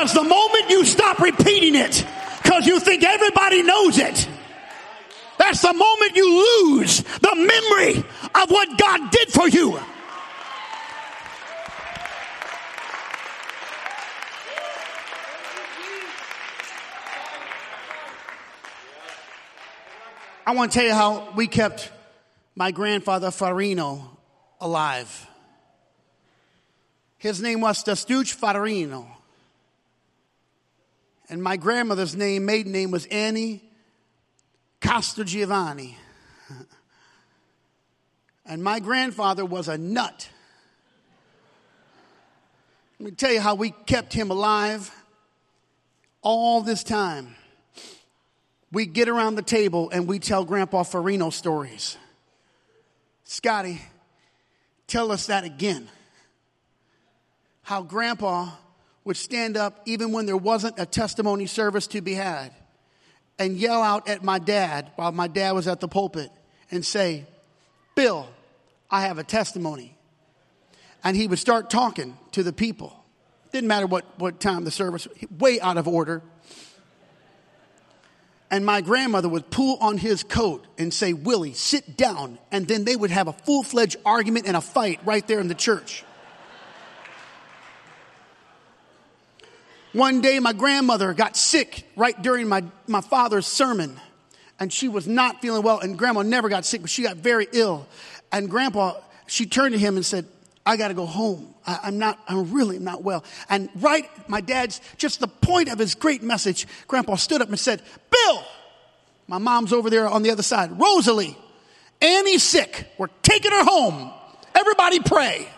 [0.00, 2.06] Because the moment you stop repeating it,
[2.42, 4.28] because you think everybody knows it,
[5.36, 7.98] that's the moment you lose the memory
[8.34, 9.78] of what God did for you.
[20.46, 21.92] I want to tell you how we kept
[22.56, 24.08] my grandfather Farino
[24.62, 25.26] alive.
[27.18, 29.19] His name was Testuch Farino.
[31.30, 33.62] And my grandmother's name, maiden name, was Annie
[34.80, 35.94] Castrogiovanni.
[38.46, 40.28] And my grandfather was a nut.
[42.98, 44.90] Let me tell you how we kept him alive
[46.20, 47.36] all this time.
[48.72, 51.96] We get around the table and we tell Grandpa Farino stories.
[53.22, 53.80] Scotty,
[54.88, 55.88] tell us that again.
[57.62, 58.50] How Grandpa
[59.10, 62.52] would stand up even when there wasn't a testimony service to be had
[63.40, 66.30] and yell out at my dad while my dad was at the pulpit
[66.70, 67.26] and say,
[67.96, 68.28] Bill,
[68.88, 69.98] I have a testimony.
[71.02, 73.04] And he would start talking to the people.
[73.50, 75.08] Didn't matter what, what time the service,
[75.40, 76.22] way out of order.
[78.48, 82.38] And my grandmother would pull on his coat and say, Willie, sit down.
[82.52, 85.48] And then they would have a full fledged argument and a fight right there in
[85.48, 86.04] the church.
[89.92, 93.98] One day, my grandmother got sick right during my, my father's sermon,
[94.60, 95.80] and she was not feeling well.
[95.80, 97.86] And grandma never got sick, but she got very ill.
[98.30, 98.94] And grandpa,
[99.26, 100.26] she turned to him and said,
[100.64, 101.54] I got to go home.
[101.66, 103.24] I, am not, I'm really not well.
[103.48, 107.58] And right, my dad's, just the point of his great message, grandpa stood up and
[107.58, 108.44] said, Bill,
[109.26, 110.78] my mom's over there on the other side.
[110.78, 111.36] Rosalie,
[112.00, 112.86] Annie's sick.
[112.98, 114.12] We're taking her home.
[114.54, 115.48] Everybody pray.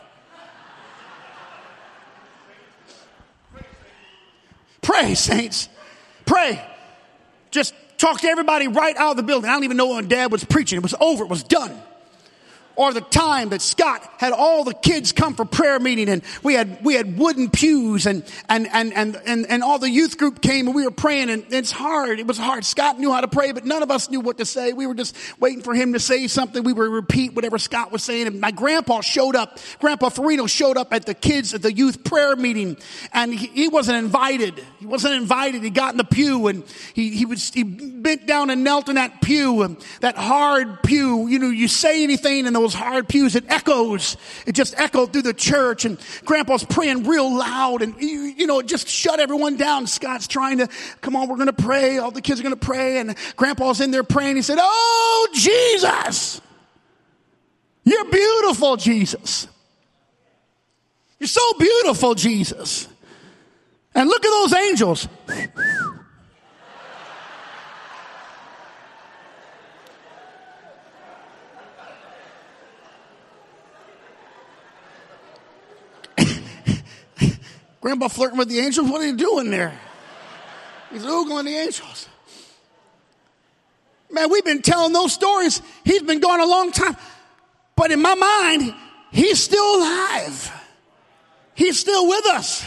[4.82, 5.68] Pray, saints.
[6.26, 6.62] Pray.
[7.50, 9.48] Just talk to everybody right out of the building.
[9.48, 10.76] I don't even know when dad was preaching.
[10.76, 11.24] It was over.
[11.24, 11.80] It was done
[12.76, 16.54] or the time that Scott had all the kids come for prayer meeting and we
[16.54, 20.40] had, we had wooden pews and, and, and, and, and, and all the youth group
[20.40, 22.18] came and we were praying and it's hard.
[22.18, 22.64] It was hard.
[22.64, 24.72] Scott knew how to pray, but none of us knew what to say.
[24.72, 26.62] We were just waiting for him to say something.
[26.62, 28.26] We would repeat whatever Scott was saying.
[28.26, 29.58] And my grandpa showed up.
[29.78, 32.76] Grandpa Farino showed up at the kids at the youth prayer meeting
[33.12, 34.62] and he, he wasn't invited.
[34.78, 35.62] He wasn't invited.
[35.62, 38.94] He got in the pew and he, he was, he bent down and knelt in
[38.94, 41.28] that pew, that hard pew.
[41.28, 44.16] You know, you say anything and the those hard pews, it echoes.
[44.46, 48.60] It just echoed through the church and grandpa's praying real loud and you, you know,
[48.60, 49.86] it just shut everyone down.
[49.86, 50.68] Scott's trying to,
[51.00, 51.98] come on, we're going to pray.
[51.98, 54.36] All the kids are going to pray and grandpa's in there praying.
[54.36, 56.40] He said, Oh, Jesus,
[57.84, 59.48] you're beautiful, Jesus.
[61.18, 62.88] You're so beautiful, Jesus.
[63.94, 65.08] And look at those angels.
[77.82, 78.88] Grandpa flirting with the angels?
[78.88, 79.78] What are you doing there?
[80.92, 82.08] He's oogling the angels.
[84.10, 85.60] Man, we've been telling those stories.
[85.84, 86.96] He's been gone a long time.
[87.74, 88.74] But in my mind,
[89.10, 90.52] he's still alive.
[91.54, 92.64] He's still with us.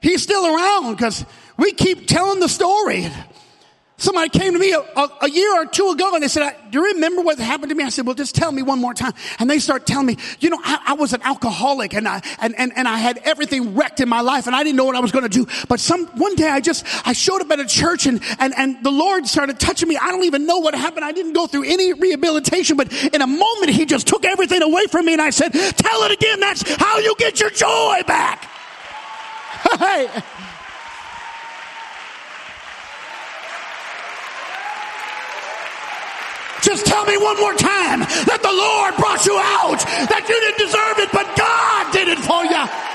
[0.00, 1.24] He's still around because
[1.56, 3.10] we keep telling the story.
[4.00, 6.78] Somebody came to me a, a, a, year or two ago and they said, do
[6.78, 7.82] you remember what happened to me?
[7.82, 9.12] I said, well, just tell me one more time.
[9.40, 12.54] And they start telling me, you know, I, I was an alcoholic and I, and,
[12.56, 15.00] and, and I had everything wrecked in my life and I didn't know what I
[15.00, 15.48] was going to do.
[15.68, 18.84] But some, one day I just, I showed up at a church and, and, and
[18.84, 19.96] the Lord started touching me.
[19.96, 21.04] I don't even know what happened.
[21.04, 24.86] I didn't go through any rehabilitation, but in a moment he just took everything away
[24.86, 26.38] from me and I said, tell it again.
[26.38, 28.48] That's how you get your joy back.
[29.78, 30.08] Hey.
[36.62, 39.78] Just tell me one more time that the Lord brought you out,
[40.10, 42.87] that you didn't deserve it, but God did it for you.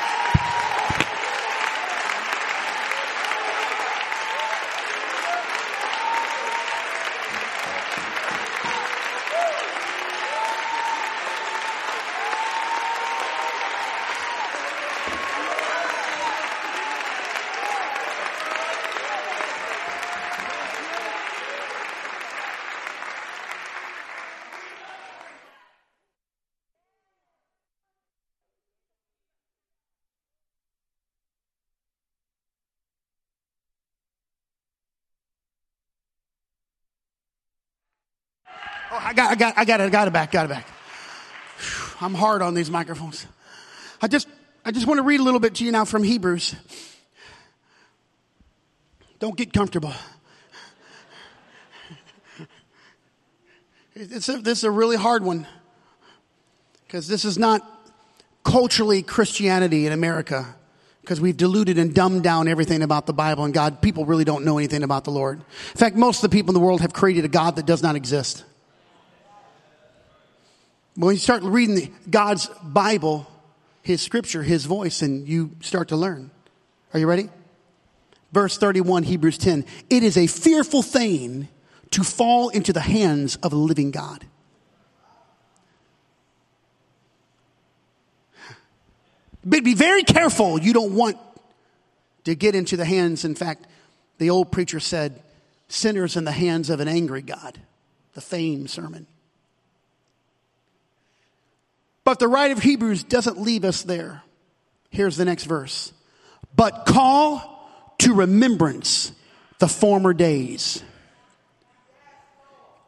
[39.13, 40.67] I got, I got, I got it, I got it back, got it back.
[42.01, 43.27] I'm hard on these microphones.
[44.01, 44.27] I just,
[44.65, 46.55] I just want to read a little bit to you now from Hebrews.
[49.19, 49.93] Don't get comfortable.
[53.95, 55.45] It's a, this is a really hard one
[56.87, 57.61] because this is not
[58.43, 60.55] culturally Christianity in America
[61.01, 63.79] because we've diluted and dumbed down everything about the Bible and God.
[63.79, 65.37] People really don't know anything about the Lord.
[65.37, 67.83] In fact, most of the people in the world have created a God that does
[67.83, 68.43] not exist.
[70.95, 73.27] When you start reading God's Bible,
[73.81, 76.29] His scripture, His voice, and you start to learn.
[76.93, 77.29] Are you ready?
[78.31, 79.65] Verse 31, Hebrews 10.
[79.89, 81.47] It is a fearful thing
[81.91, 84.25] to fall into the hands of a living God.
[89.45, 90.59] But be very careful.
[90.59, 91.17] You don't want
[92.23, 93.25] to get into the hands.
[93.25, 93.67] In fact,
[94.17, 95.21] the old preacher said,
[95.67, 97.59] sinners in the hands of an angry God.
[98.13, 99.07] The fame sermon.
[102.03, 104.23] But the writer of Hebrews doesn't leave us there.
[104.89, 105.93] Here's the next verse.
[106.55, 109.11] But call to remembrance
[109.59, 110.83] the former days.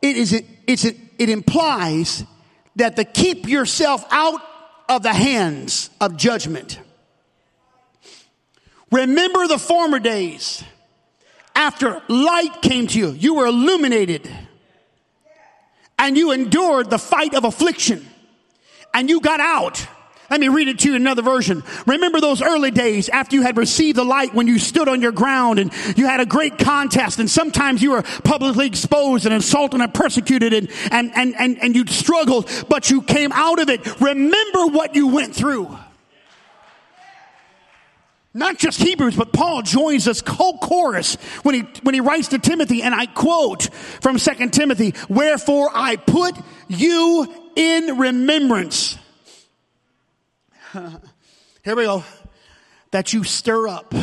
[0.01, 2.23] It is, it's, it implies
[2.75, 4.41] that to keep yourself out
[4.89, 6.79] of the hands of judgment.
[8.91, 10.63] Remember the former days
[11.55, 14.29] after light came to you, you were illuminated
[15.97, 18.05] and you endured the fight of affliction
[18.95, 19.87] and you got out.
[20.31, 21.63] Let me read it to you in another version.
[21.85, 25.11] Remember those early days after you had received the light when you stood on your
[25.11, 29.81] ground and you had a great contest and sometimes you were publicly exposed and insulted
[29.81, 34.01] and persecuted and, and, and, and, and you struggled, but you came out of it.
[34.01, 35.77] Remember what you went through.
[38.33, 42.39] Not just Hebrews, but Paul joins this whole chorus when he, when he writes to
[42.39, 43.69] Timothy, and I quote
[44.01, 46.35] from Second Timothy, wherefore I put
[46.67, 48.97] you in remembrance.
[50.73, 52.03] Here we go.
[52.91, 53.93] That you stir up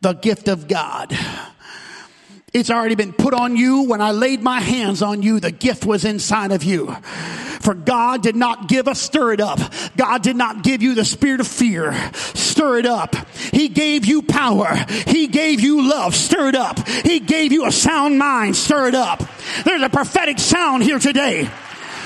[0.00, 1.16] the gift of God.
[2.54, 3.82] It's already been put on you.
[3.82, 6.94] When I laid my hands on you, the gift was inside of you.
[7.60, 9.58] For God did not give us, stir it up.
[9.96, 11.92] God did not give you the spirit of fear.
[12.12, 13.16] Stir it up.
[13.50, 14.72] He gave you power.
[15.08, 16.14] He gave you love.
[16.14, 16.86] Stir it up.
[16.88, 18.54] He gave you a sound mind.
[18.54, 19.24] Stir it up.
[19.64, 21.50] There's a prophetic sound here today.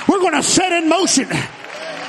[0.09, 1.29] We're going to set in motion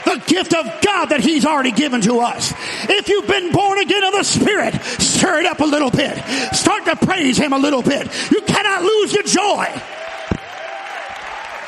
[0.05, 2.53] the gift of God that He's already given to us.
[2.89, 6.17] If you've been born again of the Spirit, stir it up a little bit.
[6.53, 8.07] Start to praise Him a little bit.
[8.31, 9.67] You cannot lose your joy.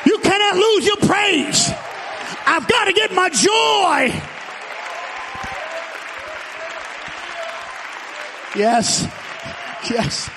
[0.05, 1.69] You cannot lose your praise.
[2.45, 4.21] I've got to get my joy.
[8.55, 9.07] Yes.
[9.89, 10.29] Yes.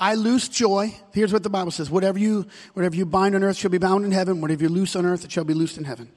[0.00, 0.94] I loose joy.
[1.12, 1.90] Here's what the Bible says.
[1.90, 4.40] Whatever you, whatever you bind on earth shall be bound in heaven.
[4.40, 6.08] Whatever you loose on earth, it shall be loosed in heaven.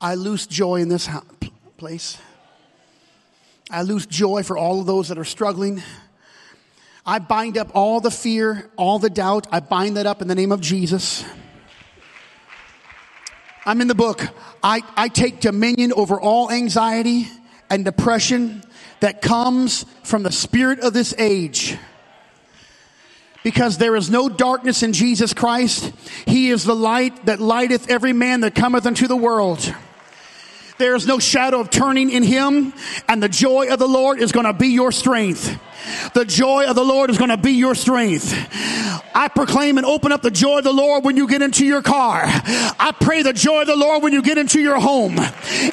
[0.00, 1.08] I loose joy in this
[1.76, 2.18] place.
[3.70, 5.82] I loose joy for all of those that are struggling.
[7.04, 9.46] I bind up all the fear, all the doubt.
[9.52, 11.24] I bind that up in the name of Jesus.
[13.66, 14.26] I'm in the book.
[14.62, 17.28] I, I take dominion over all anxiety
[17.68, 18.62] and depression
[19.00, 21.76] that comes from the spirit of this age
[23.48, 25.90] because there is no darkness in Jesus Christ.
[26.26, 29.74] He is the light that lighteth every man that cometh into the world.
[30.78, 32.72] There is no shadow of turning in him
[33.08, 35.58] and the joy of the Lord is going to be your strength.
[36.14, 38.32] The joy of the Lord is going to be your strength.
[39.14, 41.82] I proclaim and open up the joy of the Lord when you get into your
[41.82, 42.22] car.
[42.24, 45.18] I pray the joy of the Lord when you get into your home.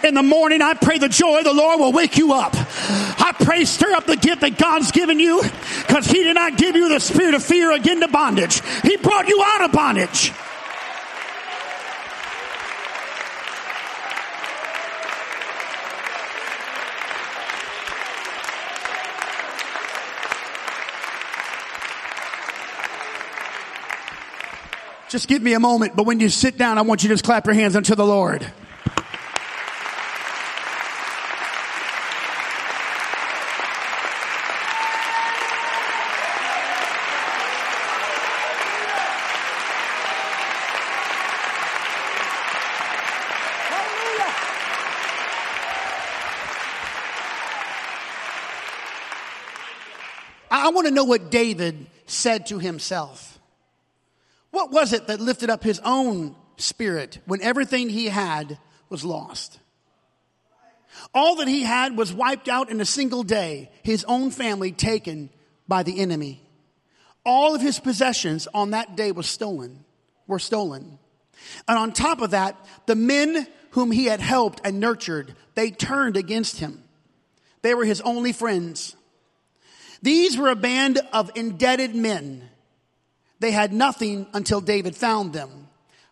[0.03, 2.53] In the morning, I pray the joy of the Lord will wake you up.
[2.55, 5.43] I pray stir up the gift that God's given you
[5.87, 8.61] because He did not give you the spirit of fear again to bondage.
[8.81, 10.31] He brought you out of bondage.
[25.15, 27.23] Just give me a moment, but when you sit down, I want you to just
[27.23, 28.45] clap your hands unto the Lord.
[50.51, 53.34] I want to know what David said to himself.
[54.55, 59.59] What was it that lifted up his own spirit when everything he had was lost?
[61.13, 65.29] All that he had was wiped out in a single day, his own family taken
[65.67, 66.41] by the enemy.
[67.25, 69.83] All of his possessions on that day was stolen,
[70.25, 70.99] were stolen.
[71.67, 76.15] And on top of that, the men whom he had helped and nurtured, they turned
[76.15, 76.81] against him.
[77.61, 78.95] They were his only friends.
[80.01, 82.51] These were a band of indebted men
[83.39, 85.67] they had nothing until David found them.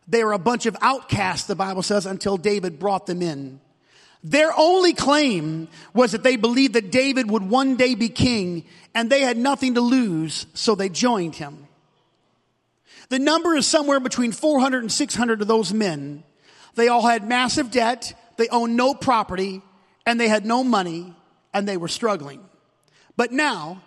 [0.08, 3.60] They were a bunch of outcasts, the Bible says, until David brought them in.
[4.24, 8.66] Their only claim was that they believed that David would one day be king
[8.96, 11.68] and they had nothing to lose, so they joined him.
[13.10, 16.24] The number is somewhere between 400 and 600 of those men.
[16.76, 19.62] They all had massive debt, they owned no property,
[20.06, 21.14] and they had no money,
[21.54, 22.42] and they were struggling.
[23.16, 23.82] But now,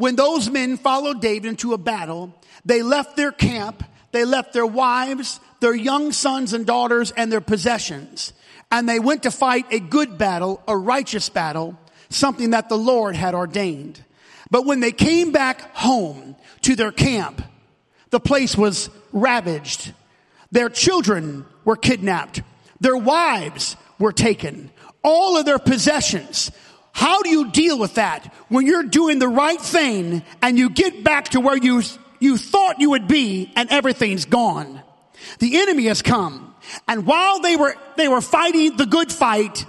[0.00, 2.34] when those men followed David into a battle,
[2.64, 3.84] they left their camp.
[4.12, 8.32] They left their wives, their young sons and daughters, and their possessions.
[8.72, 11.78] And they went to fight a good battle, a righteous battle,
[12.08, 14.02] something that the Lord had ordained.
[14.50, 17.42] But when they came back home to their camp,
[18.08, 19.92] the place was ravaged.
[20.50, 22.40] Their children were kidnapped.
[22.80, 24.70] Their wives were taken.
[25.04, 26.50] All of their possessions.
[26.92, 31.04] How do you deal with that when you're doing the right thing and you get
[31.04, 31.82] back to where you,
[32.18, 34.82] you thought you would be and everything's gone?
[35.38, 36.54] The enemy has come.
[36.86, 39.64] And while they were, they were fighting the good fight,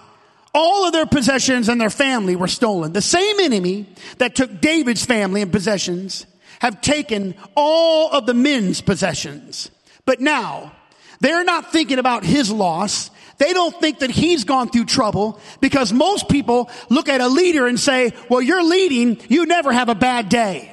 [0.53, 2.93] all of their possessions and their family were stolen.
[2.93, 6.25] The same enemy that took David's family and possessions
[6.59, 9.71] have taken all of the men's possessions.
[10.05, 10.73] But now,
[11.21, 13.09] they're not thinking about his loss.
[13.41, 17.65] They don't think that he's gone through trouble because most people look at a leader
[17.65, 19.19] and say, well, you're leading.
[19.29, 20.71] You never have a bad day.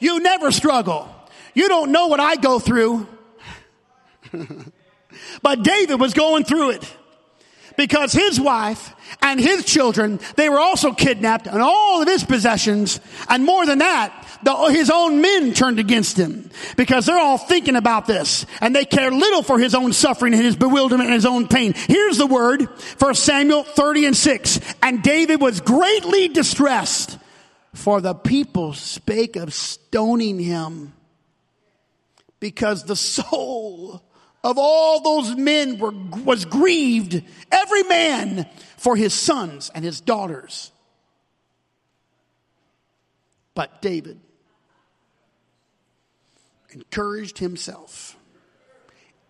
[0.00, 1.14] You never struggle.
[1.52, 3.06] You don't know what I go through.
[5.42, 6.96] but David was going through it
[7.78, 13.00] because his wife and his children, they were also kidnapped and all of his possessions.
[13.28, 17.76] And more than that, the, his own men turned against him because they're all thinking
[17.76, 21.24] about this and they care little for his own suffering and his bewilderment and his
[21.24, 21.72] own pain.
[21.72, 24.60] Here's the word for Samuel 30 and 6.
[24.82, 27.16] And David was greatly distressed
[27.74, 30.94] for the people spake of stoning him
[32.40, 34.02] because the soul
[34.48, 35.92] of all those men were,
[36.24, 37.22] was grieved,
[37.52, 38.46] every man
[38.78, 40.72] for his sons and his daughters.
[43.54, 44.18] But David
[46.70, 48.16] encouraged himself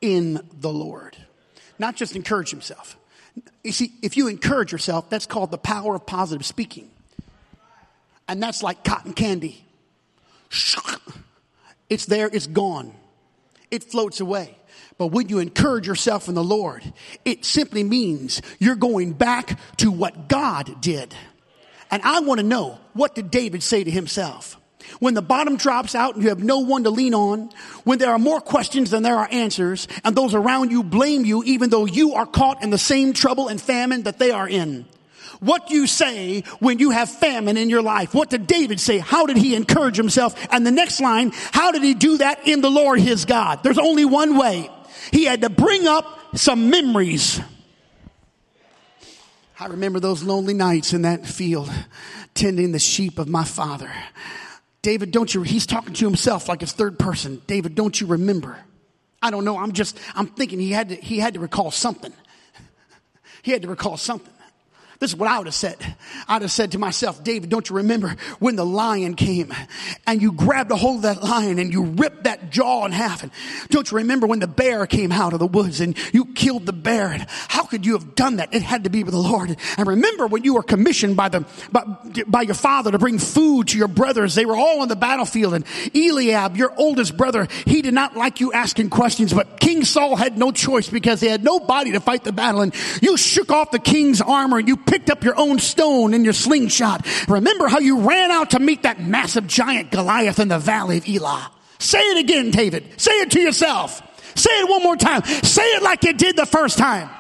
[0.01, 1.17] in the Lord.
[1.81, 2.97] Not just encourage himself.
[3.65, 6.93] You see, if you encourage yourself, that's called the power of positive speaking.
[8.29, 9.65] And that's like cotton candy.
[11.91, 12.93] It's there, it's gone.
[13.73, 14.55] It floats away.
[14.99, 16.83] But when you encourage yourself in the Lord,
[17.25, 21.15] it simply means you're going back to what God did.
[21.91, 24.57] And I want to know, what did David say to himself?
[24.99, 27.51] When the bottom drops out and you have no one to lean on,
[27.85, 31.45] when there are more questions than there are answers, and those around you blame you
[31.45, 34.87] even though you are caught in the same trouble and famine that they are in.
[35.41, 38.15] What do you say when you have famine in your life?
[38.15, 38.99] What did David say?
[38.99, 40.35] How did he encourage himself?
[40.51, 43.63] And the next line, how did he do that in the Lord his God?
[43.63, 44.69] There's only one way.
[45.11, 47.41] He had to bring up some memories.
[49.61, 51.71] I remember those lonely nights in that field
[52.35, 53.91] tending the sheep of my father.
[54.83, 57.43] David, don't you, he's talking to himself like it's third person.
[57.47, 58.59] David, don't you remember?
[59.21, 59.59] I don't know.
[59.59, 62.13] I'm just, I'm thinking he had to, he had to recall something.
[63.43, 64.33] He had to recall something.
[65.01, 65.77] This is what I would have said.
[66.27, 69.55] I'd have said to myself, David, don't you remember when the lion came
[70.09, 73.23] and you grabbed a hold of that lion and you ripped that jaw in half?
[73.23, 73.31] And
[73.69, 76.73] don't you remember when the bear came out of the woods and you killed the
[76.73, 77.13] bear?
[77.13, 78.53] And how could you have done that?
[78.53, 79.57] It had to be with the Lord.
[79.77, 81.85] And remember when you were commissioned by the, by,
[82.27, 84.35] by your father to bring food to your brothers.
[84.35, 88.41] They were all on the battlefield and Eliab, your oldest brother, he did not like
[88.41, 92.25] you asking questions, but King Saul had no choice because they had nobody to fight
[92.25, 92.63] the battle.
[92.63, 96.25] And you shook off the king's armor and you picked up your own stone in
[96.25, 97.07] your slingshot.
[97.29, 101.09] Remember how you ran out to meet that massive giant Goliath in the valley of
[101.09, 101.51] Elah.
[101.79, 103.01] Say it again, David.
[103.01, 104.03] Say it to yourself.
[104.35, 105.23] Say it one more time.
[105.25, 107.11] Say it like you did the first time.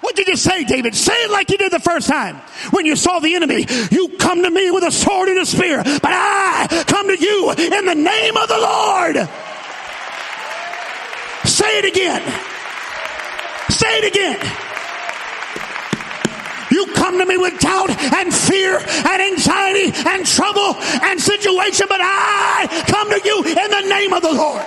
[0.00, 0.94] What did you say, David?
[0.94, 2.36] Say it like you did the first time.
[2.70, 5.82] When you saw the enemy, you come to me with a sword and a spear,
[5.84, 9.16] but I come to you in the name of the Lord.
[11.44, 12.22] Say it again.
[13.68, 14.69] Say it again.
[16.70, 22.00] You come to me with doubt and fear and anxiety and trouble and situation, but
[22.00, 24.64] I come to you in the name of the Lord.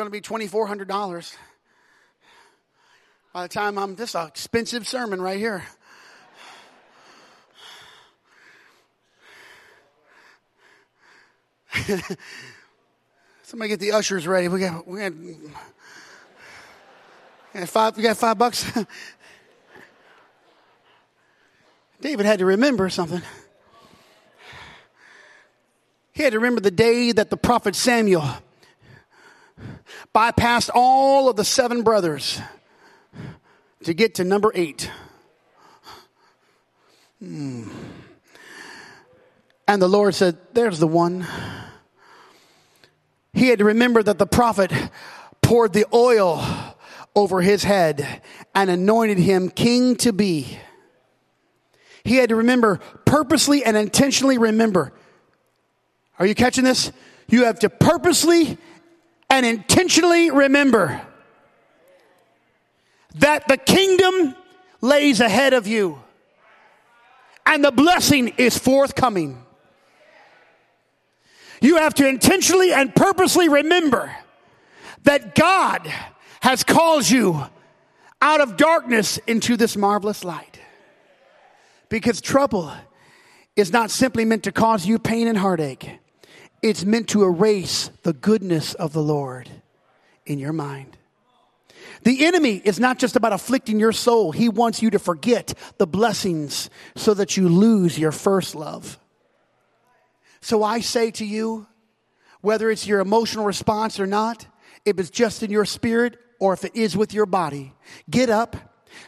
[0.00, 1.36] Going to be $2,400
[3.34, 5.62] by the time I'm this expensive sermon right here.
[13.42, 14.48] Somebody get the ushers ready.
[14.48, 15.36] We got we got, we
[17.52, 17.94] got five.
[17.98, 18.72] We got five bucks.
[22.00, 23.20] David had to remember something.
[26.12, 28.24] He had to remember the day that the prophet Samuel
[30.14, 32.40] bypassed all of the seven brothers
[33.84, 34.90] to get to number eight.
[37.20, 37.68] Hmm.
[39.68, 41.26] And the Lord said, There's the one.
[43.32, 44.72] He had to remember that the prophet
[45.42, 46.44] poured the oil
[47.14, 48.22] over his head
[48.54, 50.58] and anointed him king to be.
[52.04, 54.92] He had to remember, purposely and intentionally remember.
[56.18, 56.92] Are you catching this?
[57.28, 58.58] You have to purposely
[59.30, 61.00] and intentionally remember
[63.16, 64.34] that the kingdom
[64.80, 66.00] lays ahead of you
[67.46, 69.42] and the blessing is forthcoming.
[71.60, 74.14] You have to intentionally and purposely remember
[75.04, 75.86] that God
[76.40, 77.42] has called you
[78.22, 80.60] out of darkness into this marvelous light.
[81.88, 82.72] Because trouble
[83.56, 85.98] is not simply meant to cause you pain and heartache.
[86.62, 89.48] It's meant to erase the goodness of the Lord
[90.26, 90.96] in your mind.
[92.02, 94.32] The enemy is not just about afflicting your soul.
[94.32, 98.98] He wants you to forget the blessings so that you lose your first love.
[100.40, 101.66] So I say to you,
[102.40, 104.46] whether it's your emotional response or not,
[104.84, 107.74] if it's just in your spirit or if it is with your body,
[108.08, 108.56] get up,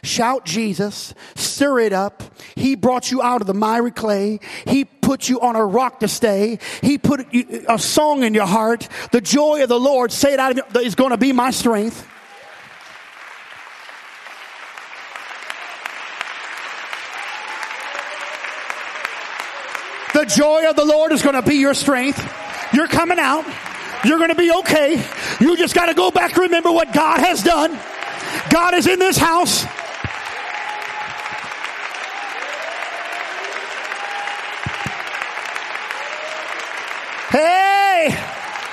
[0.03, 2.23] shout Jesus, stir it up.
[2.55, 4.39] He brought you out of the miry clay.
[4.65, 6.59] He put you on a rock to stay.
[6.81, 8.87] He put a song in your heart.
[9.11, 12.07] The joy of the Lord, say it out of is going to be my strength.
[20.13, 22.21] The joy of the Lord is going to be your strength.
[22.71, 23.45] You're coming out.
[24.05, 25.03] You're going to be okay.
[25.39, 27.77] You just got to go back and remember what God has done.
[28.49, 29.63] God is in this house.
[37.29, 38.09] Hey!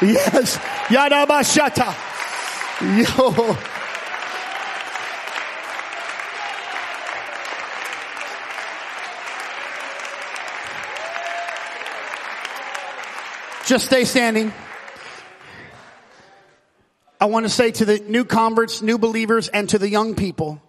[0.03, 0.59] Yes.
[0.89, 1.95] Yadabashata.
[2.81, 3.57] Yo.
[13.67, 14.53] Just stay standing.
[17.21, 20.62] I want to say to the new converts, new believers, and to the young people,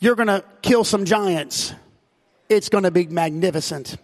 [0.00, 1.74] you're going to kill some giants.
[2.48, 3.96] It's going to be magnificent.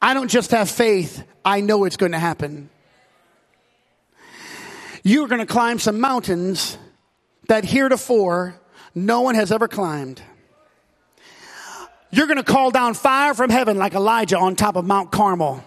[0.00, 2.70] I don't just have faith, I know it's going to happen.
[5.02, 6.78] You're going to climb some mountains
[7.48, 8.60] that heretofore
[8.94, 10.22] no one has ever climbed.
[12.12, 15.64] You're going to call down fire from heaven like Elijah on top of Mount Carmel.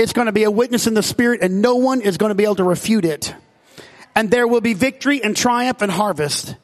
[0.00, 2.34] It's going to be a witness in the spirit and no one is going to
[2.34, 3.34] be able to refute it.
[4.16, 6.56] And there will be victory and triumph and harvest.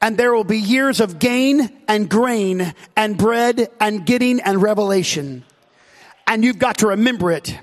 [0.00, 5.44] And there will be years of gain and grain and bread and getting and revelation.
[6.26, 7.58] And you've got to remember it.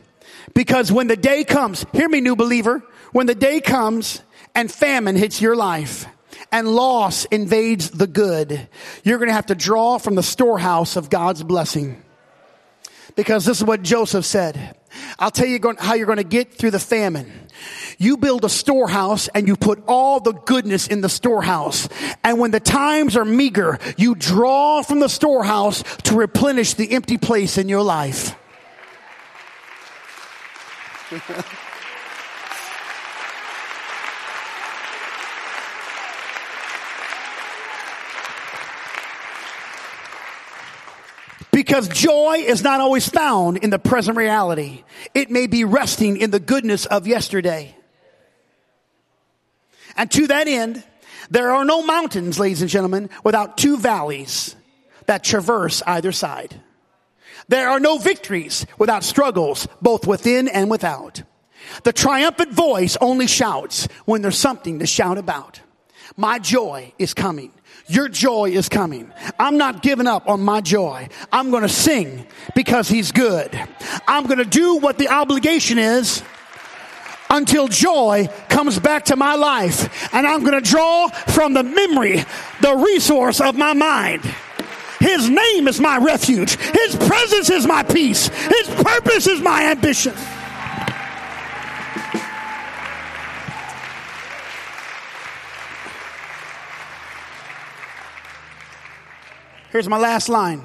[0.54, 4.22] Because when the day comes, hear me, new believer, when the day comes
[4.54, 6.06] and famine hits your life,
[6.52, 8.70] and loss invades the good,
[9.04, 12.04] you're going to have to draw from the storehouse of God's blessing.
[13.16, 14.76] Because this is what Joseph said.
[15.20, 17.32] I'll tell you how you're going to get through the famine.
[17.98, 21.88] You build a storehouse and you put all the goodness in the storehouse.
[22.24, 27.18] And when the times are meager, you draw from the storehouse to replenish the empty
[27.18, 28.36] place in your life.
[41.66, 44.84] Because joy is not always found in the present reality.
[45.16, 47.76] It may be resting in the goodness of yesterday.
[49.97, 50.84] And to that end,
[51.32, 54.55] there are no mountains, ladies and gentlemen, without two valleys
[55.07, 56.53] that traverse either side.
[57.47, 61.24] There are no victories without struggles, both within and without.
[61.84, 65.61] The triumphant voice only shouts when there's something to shout about.
[66.16, 67.51] My joy is coming.
[67.88, 69.12] Your joy is coming.
[69.38, 71.08] I'm not giving up on my joy.
[71.32, 72.26] I'm going to sing
[72.56, 73.52] because he's good.
[74.08, 76.24] I'm going to do what the obligation is
[77.30, 80.14] until joy comes back to my life.
[80.14, 82.24] And I'm going to draw from the memory,
[82.62, 84.24] the resource of my mind.
[85.00, 86.56] His name is my refuge.
[86.56, 88.28] His presence is my peace.
[88.28, 90.14] His purpose is my ambition.
[99.76, 100.64] Here's my last line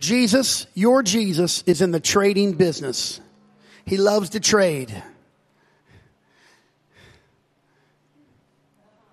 [0.00, 3.20] Jesus, your Jesus, is in the trading business.
[3.84, 5.00] He loves to trade.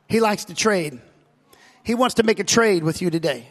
[0.09, 0.99] He likes to trade.
[1.83, 3.47] He wants to make a trade with you today.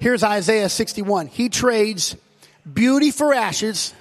[0.00, 1.28] Here's Isaiah 61.
[1.28, 2.16] He trades
[2.74, 3.94] beauty for ashes.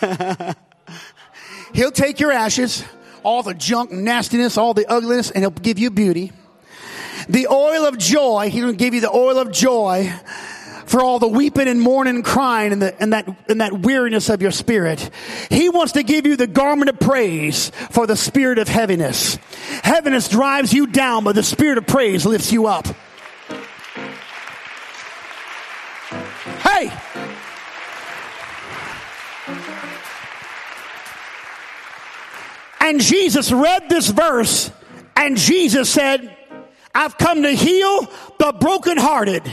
[1.74, 2.84] he'll take your ashes,
[3.24, 6.30] all the junk, nastiness, all the ugliness, and he'll give you beauty.
[7.28, 10.12] The oil of joy, he'll give you the oil of joy
[10.86, 14.30] for all the weeping and mourning and crying and, the, and that and that weariness
[14.30, 15.10] of your spirit.
[15.50, 19.36] He wants to give you the garment of praise for the spirit of heaviness.
[19.82, 22.86] Heaviness drives you down, but the spirit of praise lifts you up.
[26.62, 26.90] Hey!
[32.80, 34.70] And Jesus read this verse,
[35.14, 36.37] and Jesus said,
[36.98, 39.48] I've come to heal the brokenhearted.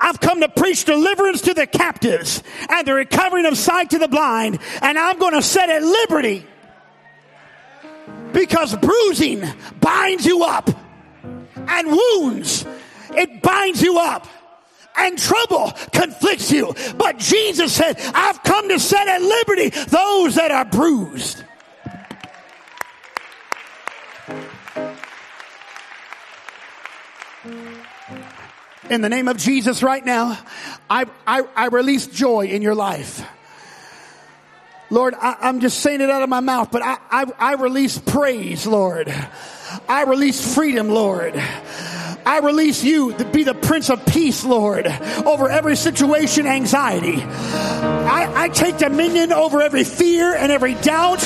[0.00, 4.08] I've come to preach deliverance to the captives and the recovering of sight to the
[4.08, 6.46] blind, and I'm going to set at liberty
[8.32, 9.44] because bruising
[9.82, 10.70] binds you up
[11.56, 12.64] and wounds,
[13.10, 14.26] it binds you up
[14.96, 16.74] and trouble conflicts you.
[16.96, 21.44] But Jesus said, I've come to set at liberty those that are bruised.
[28.92, 30.38] In the name of Jesus right now,
[30.90, 33.26] I, I, I release joy in your life.
[34.90, 37.96] Lord, I, am just saying it out of my mouth, but I, I, I release
[37.96, 39.08] praise, Lord.
[39.88, 41.32] I release freedom, Lord.
[41.34, 44.86] I release you to be the Prince of Peace, Lord,
[45.24, 47.22] over every situation, anxiety.
[47.22, 51.22] I, I take dominion over every fear and every doubt.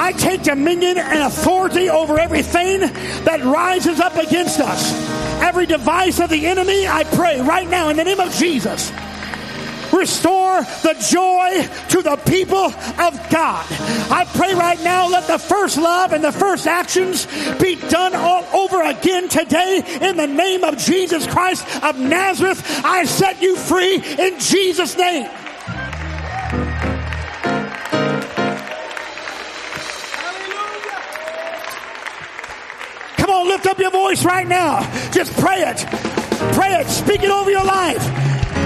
[0.00, 2.80] I take dominion and authority over everything
[3.24, 4.92] that rises up against us.
[5.42, 8.92] Every device of the enemy, I pray right now in the name of Jesus.
[9.92, 13.66] Restore the joy to the people of God.
[14.10, 17.26] I pray right now, let the first love and the first actions
[17.58, 22.62] be done all over again today in the name of Jesus Christ of Nazareth.
[22.84, 25.28] I set you free in Jesus' name.
[33.40, 34.80] On, lift up your voice right now.
[35.10, 35.78] Just pray it.
[36.54, 36.88] Pray it.
[36.88, 38.02] Speak it over your life.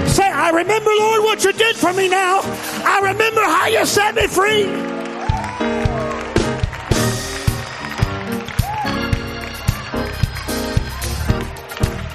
[0.07, 2.41] Say, I remember, Lord, what you did for me now.
[2.85, 4.63] I remember how you set me free.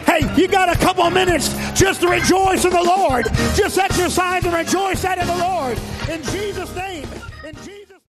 [0.05, 3.27] Hey, you got a couple minutes just to rejoice in the Lord.
[3.55, 5.79] Just exercise and rejoice that in the Lord.
[6.09, 7.18] In Jesus' name.